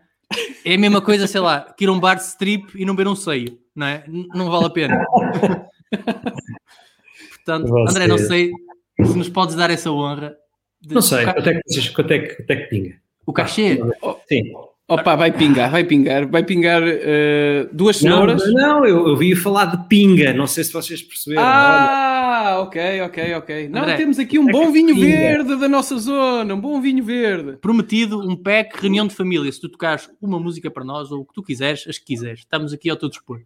[0.66, 2.94] é a mesma coisa, sei lá, que ir a um bar de strip e não
[2.94, 4.04] beber um seio, não é?
[4.06, 5.02] Não vale a pena.
[7.48, 8.50] Portanto, Você- André, não sei
[9.02, 10.36] se nos podes dar essa honra.
[10.82, 12.96] de Não sei, quanto é que, quanto é que, quanto é que pinga?
[13.26, 13.80] O cachê.
[14.28, 14.52] Sim.
[14.86, 18.52] Opa, vai pingar, vai pingar, vai pingar eh, duas Não, cenouras.
[18.54, 21.42] não, eu, eu vi falar de pinga, não sei se vocês perceberam.
[21.42, 23.68] Olha, Ah, ok, ok, ok.
[23.68, 25.06] Não, André, temos aqui um é bom vinho pinga.
[25.06, 27.56] verde da nossa zona, um bom vinho verde.
[27.58, 29.50] Prometido um pack, reunião de família.
[29.52, 32.40] Se tu tocares uma música para nós ou o que tu quiseres, as que quiseres.
[32.40, 33.42] Estamos aqui ao teu dispor.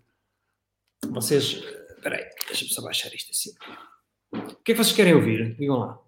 [1.11, 1.61] Vocês.
[1.96, 3.50] Espera aí, deixa-me só baixar isto assim.
[4.32, 5.54] O que é que vocês querem ouvir?
[5.58, 5.98] Digam lá.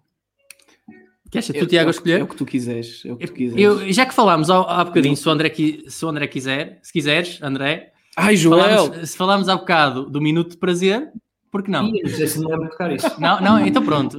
[1.31, 2.25] Queres tu, Tiago, a É o escolher?
[2.27, 3.61] que tu quiseres, é o que tu quiseres.
[3.63, 5.53] Eu, já que falámos há, há bocadinho, se o André,
[5.87, 8.85] se o André quiser, se quiseres, André, Ai, Joel!
[8.87, 11.11] falámos, se falámos há bocado do minuto de prazer,
[11.51, 11.87] por que não?
[11.87, 13.19] Ih, não sei se me lembro de tocar isso.
[13.19, 14.17] Não, não, então pronto.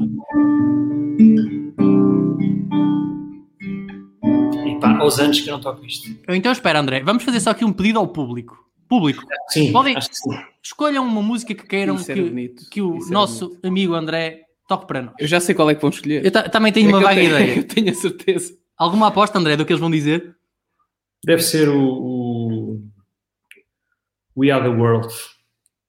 [4.66, 6.08] E pá, aos anos que eu não toco isto.
[6.28, 8.65] Então espera, André, vamos fazer só aqui um pedido ao público.
[8.88, 10.30] Público, Sim, Podem- acho que sim.
[10.62, 12.68] escolham uma música que queiram que, bonito.
[12.70, 15.14] que o Isso nosso amigo André toque para nós.
[15.18, 16.24] Eu já sei qual é que vão escolher.
[16.24, 17.56] Eu ta- também tenho É uma vaga tenho- ideia.
[17.58, 18.56] Eu tenho a certeza.
[18.76, 20.36] Alguma aposta, André, do que eles vão dizer?
[21.24, 22.82] Deve ser o, o,
[24.36, 25.12] We Are the World.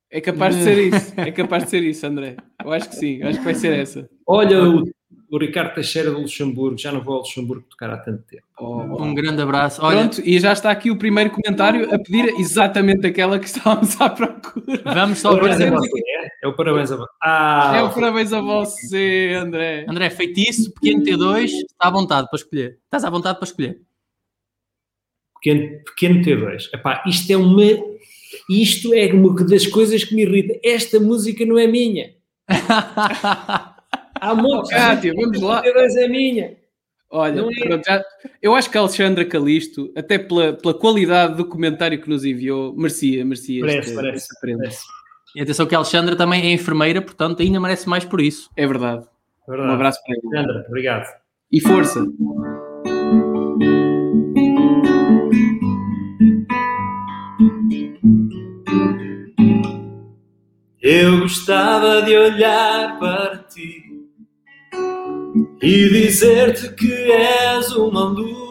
[0.10, 1.14] É capaz de ser isso.
[1.18, 2.38] É capaz de ser isso, André.
[2.64, 3.18] Eu acho que sim.
[3.22, 4.10] Eu acho que vai ser essa.
[4.28, 4.84] Olha o,
[5.32, 6.78] o Ricardo Teixeira do Luxemburgo.
[6.78, 8.44] Já não vou ao Luxemburgo tocar há tanto tempo.
[8.60, 9.82] Oh, Um grande abraço.
[9.84, 14.00] Olha, Pronto, e já está aqui o primeiro comentário a pedir exatamente aquela que estávamos
[14.02, 14.82] à procura.
[14.84, 15.40] vamos só ver.
[15.42, 16.28] Parabéns a temos você, é?
[16.44, 17.12] É o parabéns a você.
[17.24, 19.86] Ah, É o parabéns a você, André.
[19.88, 22.78] André, feitiço, pequeno T2, está à vontade para escolher.
[22.86, 23.82] Estás à vontade para escolher.
[25.42, 26.70] pequeno, pequeno T2.
[26.74, 27.64] Epá, isto é uma.
[28.50, 30.60] Isto é uma das coisas que me irrita.
[30.64, 32.12] Esta música não é minha.
[34.20, 34.70] Há muitos.
[34.70, 35.62] Cátia, vamos lá.
[35.64, 36.58] T2 é minha.
[37.10, 38.04] Olha, é- pronto, já-
[38.42, 42.76] eu acho que a Alexandra Calisto, até pela, pela qualidade do comentário que nos enviou,
[42.76, 44.84] merecia, merecia Parece, este- parece, parece.
[45.36, 48.50] E atenção que a Alexandra também é enfermeira, portanto ainda merece mais por isso.
[48.58, 49.06] É verdade.
[49.48, 49.70] Verdade.
[49.70, 50.42] Um abraço para ela.
[50.48, 51.08] Sandra, obrigado.
[51.50, 52.06] E força.
[60.82, 63.84] Eu gostava de olhar para ti
[65.62, 68.48] e dizer-te que és uma luz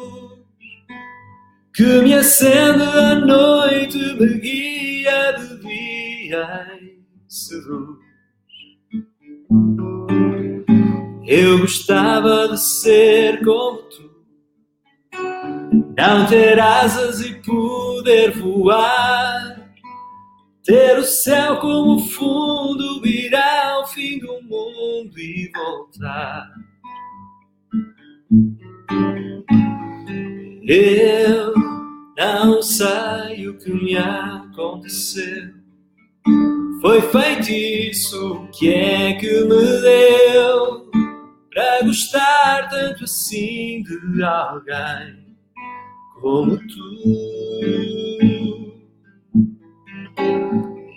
[1.74, 6.98] que me acende à noite, me guia de dia e
[7.28, 7.98] seduz.
[11.26, 14.10] Eu gostava de ser como tu,
[15.98, 19.56] não ter asas e poder voar.
[20.64, 26.48] Ter o céu como fundo, ir ao fim do mundo e voltar.
[30.68, 31.54] Eu
[32.18, 35.54] não sei o que me aconteceu.
[36.80, 40.90] Foi feitiço, que é que me deu
[41.50, 45.24] para gostar tanto assim de alguém
[46.20, 46.76] como tu?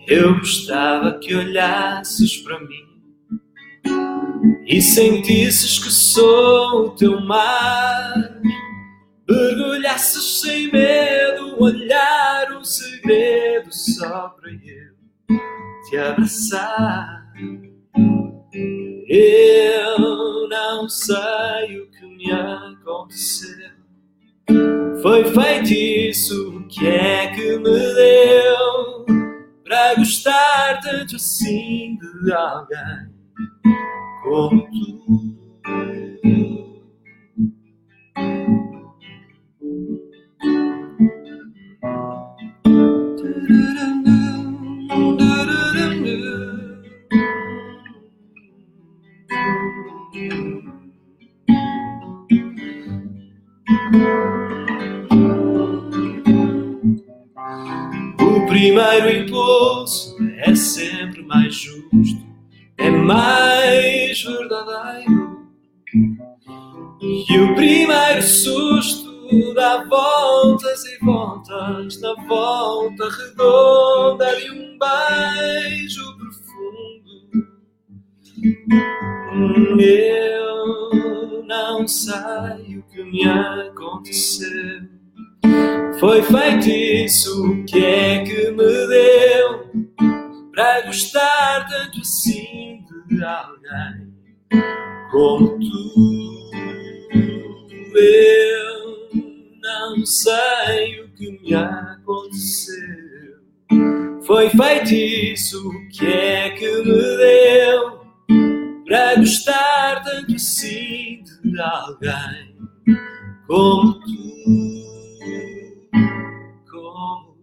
[0.07, 2.89] Eu gostava que olhasses para mim
[4.69, 8.13] e sentisses que sou o teu mar.
[9.27, 15.39] Mergulhasses sem medo, olhar um segredo só para eu
[15.89, 17.33] te abraçar.
[19.07, 23.69] Eu não sei o que me aconteceu.
[25.01, 29.05] Foi feitiço, o que é que me deu
[29.63, 33.19] para gostar tanto assim de alguém
[34.31, 34.47] O
[58.45, 62.28] primeiro impulso é sempre mais justo,
[62.79, 65.39] é mais verdadeiro.
[67.01, 77.49] E o primeiro susto dá voltas e voltas na volta redonda de um beijo profundo.
[79.81, 84.87] Eu não sei o que me aconteceu.
[85.99, 89.69] Foi feitiço, o que é que me deu
[90.59, 94.13] para gostar tanto assim de alguém
[95.09, 96.51] como tu?
[97.95, 99.09] Eu
[99.61, 102.75] não sei o que me aconteceu.
[104.27, 108.01] Foi feitiço, o que é que me deu
[108.85, 112.57] para gostar tanto assim de alguém
[113.47, 114.09] como tu?
[116.69, 117.37] Como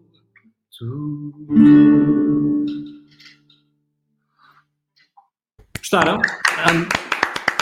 [0.79, 2.66] tu?
[5.87, 6.21] Gostaram?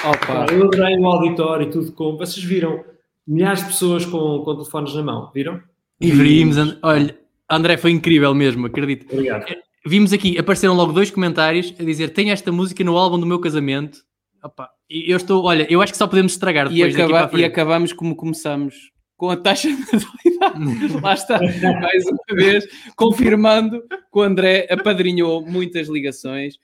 [0.03, 2.16] Opa, Eu adorei o auditório e tudo como.
[2.16, 2.83] Vocês viram
[3.29, 5.61] milhares de pessoas com, com telefones na mão, viram?
[6.01, 7.18] E vimos, And- olha,
[7.51, 9.12] André, foi incrível mesmo, acredito.
[9.12, 9.45] Obrigado.
[9.85, 13.39] Vimos aqui, apareceram logo dois comentários a dizer: tem esta música no álbum do meu
[13.39, 13.99] casamento.
[14.43, 17.20] Opa, e eu estou, olha, eu acho que só podemos estragar e, depois daqui para
[17.20, 21.03] a acaba, e acabamos como começamos, com a taxa de natalidade.
[21.03, 22.66] Lá está, mais uma vez,
[22.97, 26.55] confirmando que o André apadrinhou muitas ligações,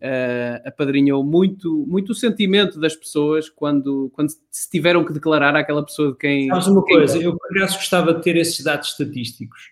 [0.00, 5.84] eh, apadrinhou muito, muito o sentimento das pessoas quando, quando se tiveram que declarar àquela
[5.84, 6.48] pessoa de quem.
[6.48, 7.28] Sabes uma quem coisa, gosta.
[7.28, 9.70] eu por acaso gostava de ter esses dados estatísticos.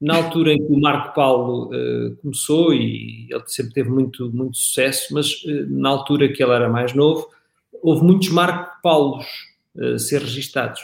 [0.00, 4.56] Na altura em que o Marco Paulo eh, começou, e ele sempre teve muito, muito
[4.56, 7.28] sucesso, mas eh, na altura que ele era mais novo,
[7.82, 9.26] houve muitos Marco Paulos
[9.76, 10.80] a ser registados.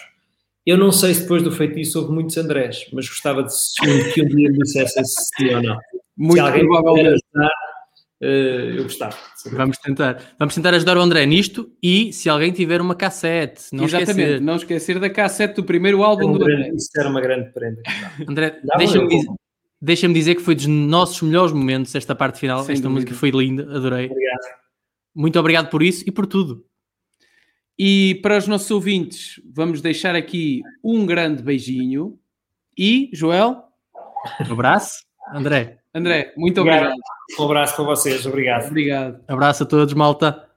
[0.66, 3.50] Eu não sei se depois do feitiço houve muitos Andrés, mas gostava de
[4.12, 5.78] que um dia me dissessem se sim ou não.
[6.16, 7.24] Muito se alguém provavelmente.
[7.34, 7.50] ajudar,
[8.20, 9.16] eu gostava.
[9.52, 10.22] Vamos tentar.
[10.38, 14.40] Vamos tentar ajudar o André nisto e se alguém tiver uma cassete, não Exatamente, esquecer.
[14.40, 16.74] não esquecer da cassete do primeiro álbum um do grande- André.
[16.76, 17.80] isso era uma grande prenda.
[18.28, 19.28] André, deixa-me dizer,
[19.80, 22.62] deixa-me dizer que foi dos nossos melhores momentos esta parte final.
[22.64, 23.00] Sem esta dúvida.
[23.06, 24.06] música foi linda, adorei.
[24.06, 24.60] Obrigado.
[25.14, 26.64] Muito obrigado por isso e por tudo.
[27.78, 32.18] E para os nossos ouvintes, vamos deixar aqui um grande beijinho.
[32.76, 33.64] E, Joel,
[34.48, 35.02] Um abraço.
[35.34, 36.92] André, André, muito Obrigado.
[36.92, 37.00] obrigado.
[37.38, 38.26] Um abraço para vocês.
[38.26, 38.66] Obrigado.
[38.68, 39.20] Obrigado.
[39.26, 40.49] abraço a todos, malta.